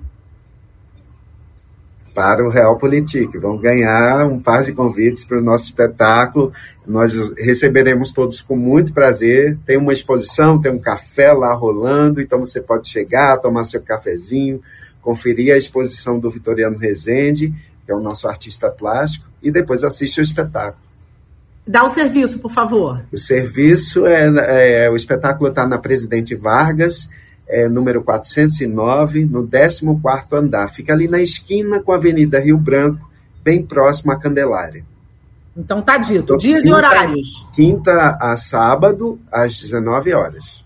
para 2.13 2.45
o 2.45 2.49
Real 2.49 2.77
Politique. 2.77 3.37
Vão 3.37 3.57
ganhar 3.57 4.25
um 4.25 4.39
par 4.39 4.63
de 4.63 4.73
convites 4.73 5.23
para 5.23 5.39
o 5.39 5.41
nosso 5.41 5.65
espetáculo. 5.65 6.51
Nós 6.85 7.13
receberemos 7.37 8.11
todos 8.11 8.41
com 8.41 8.55
muito 8.55 8.93
prazer. 8.93 9.57
Tem 9.65 9.77
uma 9.77 9.93
exposição, 9.93 10.59
tem 10.59 10.71
um 10.71 10.79
café 10.79 11.31
lá 11.31 11.53
rolando, 11.53 12.21
então 12.21 12.39
você 12.39 12.61
pode 12.61 12.89
chegar, 12.89 13.37
tomar 13.37 13.63
seu 13.63 13.81
cafezinho, 13.81 14.61
conferir 15.01 15.53
a 15.53 15.57
exposição 15.57 16.19
do 16.19 16.29
Vitoriano 16.29 16.77
Rezende, 16.77 17.53
que 17.85 17.91
é 17.91 17.95
o 17.95 18.01
nosso 18.01 18.27
artista 18.27 18.69
plástico, 18.69 19.25
e 19.41 19.51
depois 19.51 19.83
assiste 19.83 20.19
o 20.19 20.21
espetáculo. 20.21 20.81
Dá 21.65 21.83
o 21.83 21.89
serviço, 21.89 22.39
por 22.39 22.51
favor. 22.51 23.03
O 23.11 23.17
serviço 23.17 24.05
é, 24.05 24.85
é 24.85 24.89
o 24.89 24.95
espetáculo 24.95 25.49
está 25.49 25.67
na 25.67 25.77
Presidente 25.77 26.35
Vargas, 26.35 27.09
é, 27.47 27.67
número 27.67 28.03
409, 28.03 29.25
no 29.25 29.47
14 29.47 29.85
andar. 30.33 30.67
Fica 30.69 30.93
ali 30.93 31.07
na 31.07 31.21
esquina 31.21 31.81
com 31.81 31.91
a 31.91 31.97
Avenida 31.97 32.39
Rio 32.39 32.57
Branco, 32.57 33.09
bem 33.43 33.63
próximo 33.63 34.11
à 34.11 34.19
Candelária. 34.19 34.85
Então 35.55 35.81
tá 35.81 35.97
dito, 35.97 36.21
então, 36.21 36.37
dias 36.37 36.61
quinta, 36.61 36.69
e 36.69 36.73
horários. 36.73 37.47
Quinta 37.53 38.17
a 38.19 38.37
sábado, 38.37 39.19
às 39.31 39.59
19 39.59 40.13
horas 40.13 40.60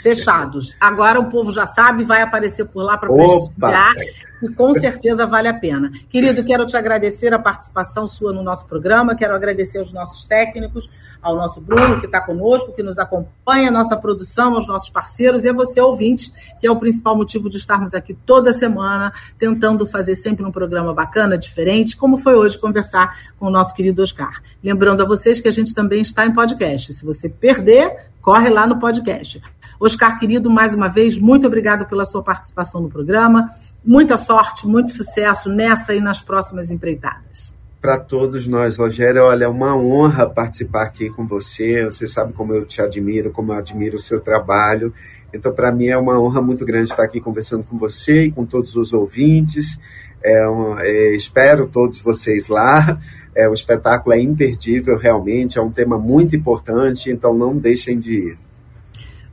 fechados. 0.00 0.74
Agora 0.80 1.20
o 1.20 1.28
povo 1.28 1.52
já 1.52 1.66
sabe, 1.66 2.04
vai 2.04 2.22
aparecer 2.22 2.64
por 2.66 2.82
lá 2.82 2.96
para 2.96 3.12
prestigiar 3.12 3.94
e 4.42 4.48
com 4.54 4.74
certeza 4.74 5.26
vale 5.26 5.48
a 5.48 5.54
pena. 5.54 5.90
Querido, 6.08 6.42
quero 6.42 6.66
te 6.66 6.76
agradecer 6.76 7.32
a 7.32 7.38
participação 7.38 8.08
sua 8.08 8.32
no 8.32 8.42
nosso 8.42 8.66
programa, 8.66 9.14
quero 9.14 9.34
agradecer 9.34 9.78
aos 9.78 9.92
nossos 9.92 10.24
técnicos, 10.24 10.90
ao 11.20 11.36
nosso 11.36 11.60
Bruno 11.60 12.00
que 12.00 12.06
está 12.06 12.20
conosco, 12.20 12.72
que 12.72 12.82
nos 12.82 12.98
acompanha, 12.98 13.68
a 13.68 13.70
nossa 13.70 13.96
produção, 13.96 14.54
aos 14.54 14.66
nossos 14.66 14.90
parceiros 14.90 15.44
e 15.44 15.48
a 15.48 15.52
você, 15.52 15.80
ouvinte, 15.80 16.32
que 16.60 16.66
é 16.66 16.70
o 16.70 16.76
principal 16.76 17.16
motivo 17.16 17.48
de 17.48 17.56
estarmos 17.56 17.94
aqui 17.94 18.14
toda 18.14 18.52
semana, 18.52 19.12
tentando 19.38 19.86
fazer 19.86 20.16
sempre 20.16 20.44
um 20.44 20.50
programa 20.50 20.92
bacana, 20.92 21.38
diferente, 21.38 21.96
como 21.96 22.16
foi 22.16 22.34
hoje 22.34 22.58
conversar 22.58 23.16
com 23.38 23.46
o 23.46 23.50
nosso 23.50 23.74
querido 23.74 24.02
Oscar. 24.02 24.40
Lembrando 24.62 25.02
a 25.02 25.06
vocês 25.06 25.40
que 25.40 25.48
a 25.48 25.52
gente 25.52 25.74
também 25.74 26.00
está 26.00 26.26
em 26.26 26.32
podcast. 26.32 26.94
Se 26.94 27.04
você 27.04 27.28
perder, 27.28 28.10
corre 28.20 28.48
lá 28.48 28.66
no 28.66 28.78
podcast. 28.78 29.40
Oscar, 29.84 30.16
querido, 30.16 30.48
mais 30.48 30.74
uma 30.74 30.86
vez, 30.86 31.18
muito 31.18 31.44
obrigado 31.44 31.84
pela 31.86 32.04
sua 32.04 32.22
participação 32.22 32.80
no 32.80 32.88
programa. 32.88 33.48
Muita 33.84 34.16
sorte, 34.16 34.64
muito 34.64 34.92
sucesso 34.92 35.48
nessa 35.48 35.92
e 35.92 36.00
nas 36.00 36.22
próximas 36.22 36.70
empreitadas. 36.70 37.52
Para 37.80 37.98
todos 37.98 38.46
nós, 38.46 38.76
Rogério, 38.76 39.24
olha, 39.24 39.46
é 39.46 39.48
uma 39.48 39.76
honra 39.76 40.30
participar 40.30 40.84
aqui 40.84 41.10
com 41.10 41.26
você. 41.26 41.84
Você 41.84 42.06
sabe 42.06 42.32
como 42.32 42.54
eu 42.54 42.64
te 42.64 42.80
admiro, 42.80 43.32
como 43.32 43.52
eu 43.52 43.56
admiro 43.56 43.96
o 43.96 43.98
seu 43.98 44.20
trabalho. 44.20 44.94
Então, 45.34 45.52
para 45.52 45.72
mim 45.72 45.88
é 45.88 45.98
uma 45.98 46.16
honra 46.16 46.40
muito 46.40 46.64
grande 46.64 46.88
estar 46.88 47.02
aqui 47.02 47.20
conversando 47.20 47.64
com 47.64 47.76
você 47.76 48.26
e 48.26 48.30
com 48.30 48.46
todos 48.46 48.76
os 48.76 48.92
ouvintes. 48.92 49.80
É 50.22 50.48
um, 50.48 50.78
é, 50.78 51.12
espero 51.16 51.66
todos 51.66 52.00
vocês 52.00 52.48
lá. 52.48 53.00
É, 53.34 53.48
o 53.48 53.52
espetáculo 53.52 54.14
é 54.14 54.20
imperdível, 54.20 54.96
realmente, 54.96 55.58
é 55.58 55.60
um 55.60 55.72
tema 55.72 55.98
muito 55.98 56.36
importante, 56.36 57.10
então 57.10 57.34
não 57.34 57.56
deixem 57.56 57.98
de 57.98 58.28
ir. 58.28 58.51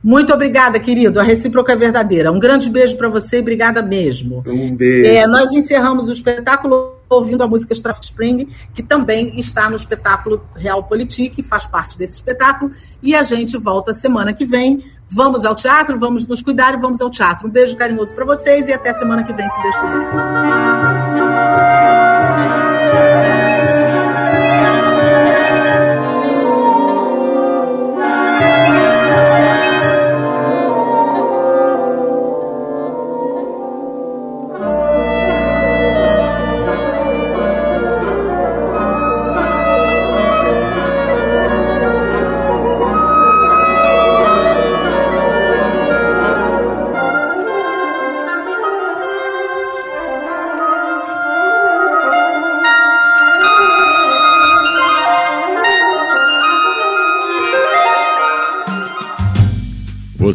Muito 0.02 0.32
obrigada, 0.32 0.78
querido. 0.80 1.20
A 1.20 1.22
recíproca 1.22 1.72
é 1.72 1.76
verdadeira. 1.76 2.32
Um 2.32 2.38
grande 2.38 2.70
beijo 2.70 2.96
para 2.96 3.08
você 3.08 3.38
e 3.38 3.40
obrigada 3.40 3.82
mesmo. 3.82 4.42
Um 4.46 4.74
beijo. 4.74 5.10
É, 5.10 5.26
nós 5.26 5.52
encerramos 5.52 6.08
o 6.08 6.12
espetáculo 6.12 6.94
ouvindo 7.08 7.42
a 7.42 7.48
música 7.48 7.74
Straff 7.74 8.00
Spring, 8.02 8.48
que 8.72 8.82
também 8.82 9.38
está 9.38 9.68
no 9.68 9.76
espetáculo 9.76 10.42
Real 10.56 10.82
Politique, 10.84 11.42
faz 11.42 11.66
parte 11.66 11.98
desse 11.98 12.14
espetáculo. 12.14 12.70
E 13.02 13.14
a 13.14 13.22
gente 13.22 13.58
volta 13.58 13.92
semana 13.92 14.32
que 14.32 14.46
vem. 14.46 14.82
Vamos 15.12 15.44
ao 15.44 15.56
teatro, 15.56 15.98
vamos 15.98 16.24
nos 16.26 16.40
cuidar 16.40 16.74
e 16.74 16.80
vamos 16.80 17.00
ao 17.00 17.10
teatro. 17.10 17.48
Um 17.48 17.50
beijo 17.50 17.76
carinhoso 17.76 18.14
para 18.14 18.24
vocês 18.24 18.68
e 18.68 18.72
até 18.72 18.92
semana 18.92 19.24
que 19.24 19.32
vem, 19.32 19.48
se 19.48 19.62
Deus 19.62 19.76
quiser. 19.76 21.09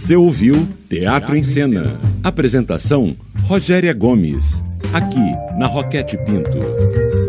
Você 0.05 0.15
ouviu 0.15 0.67
Teatro 0.87 1.35
em 1.35 1.41
Cena. 1.41 1.99
Apresentação: 2.23 3.17
Rogéria 3.47 3.91
Gomes. 3.91 4.63
Aqui, 4.93 5.57
na 5.57 5.65
Roquete 5.65 6.15
Pinto. 6.15 7.24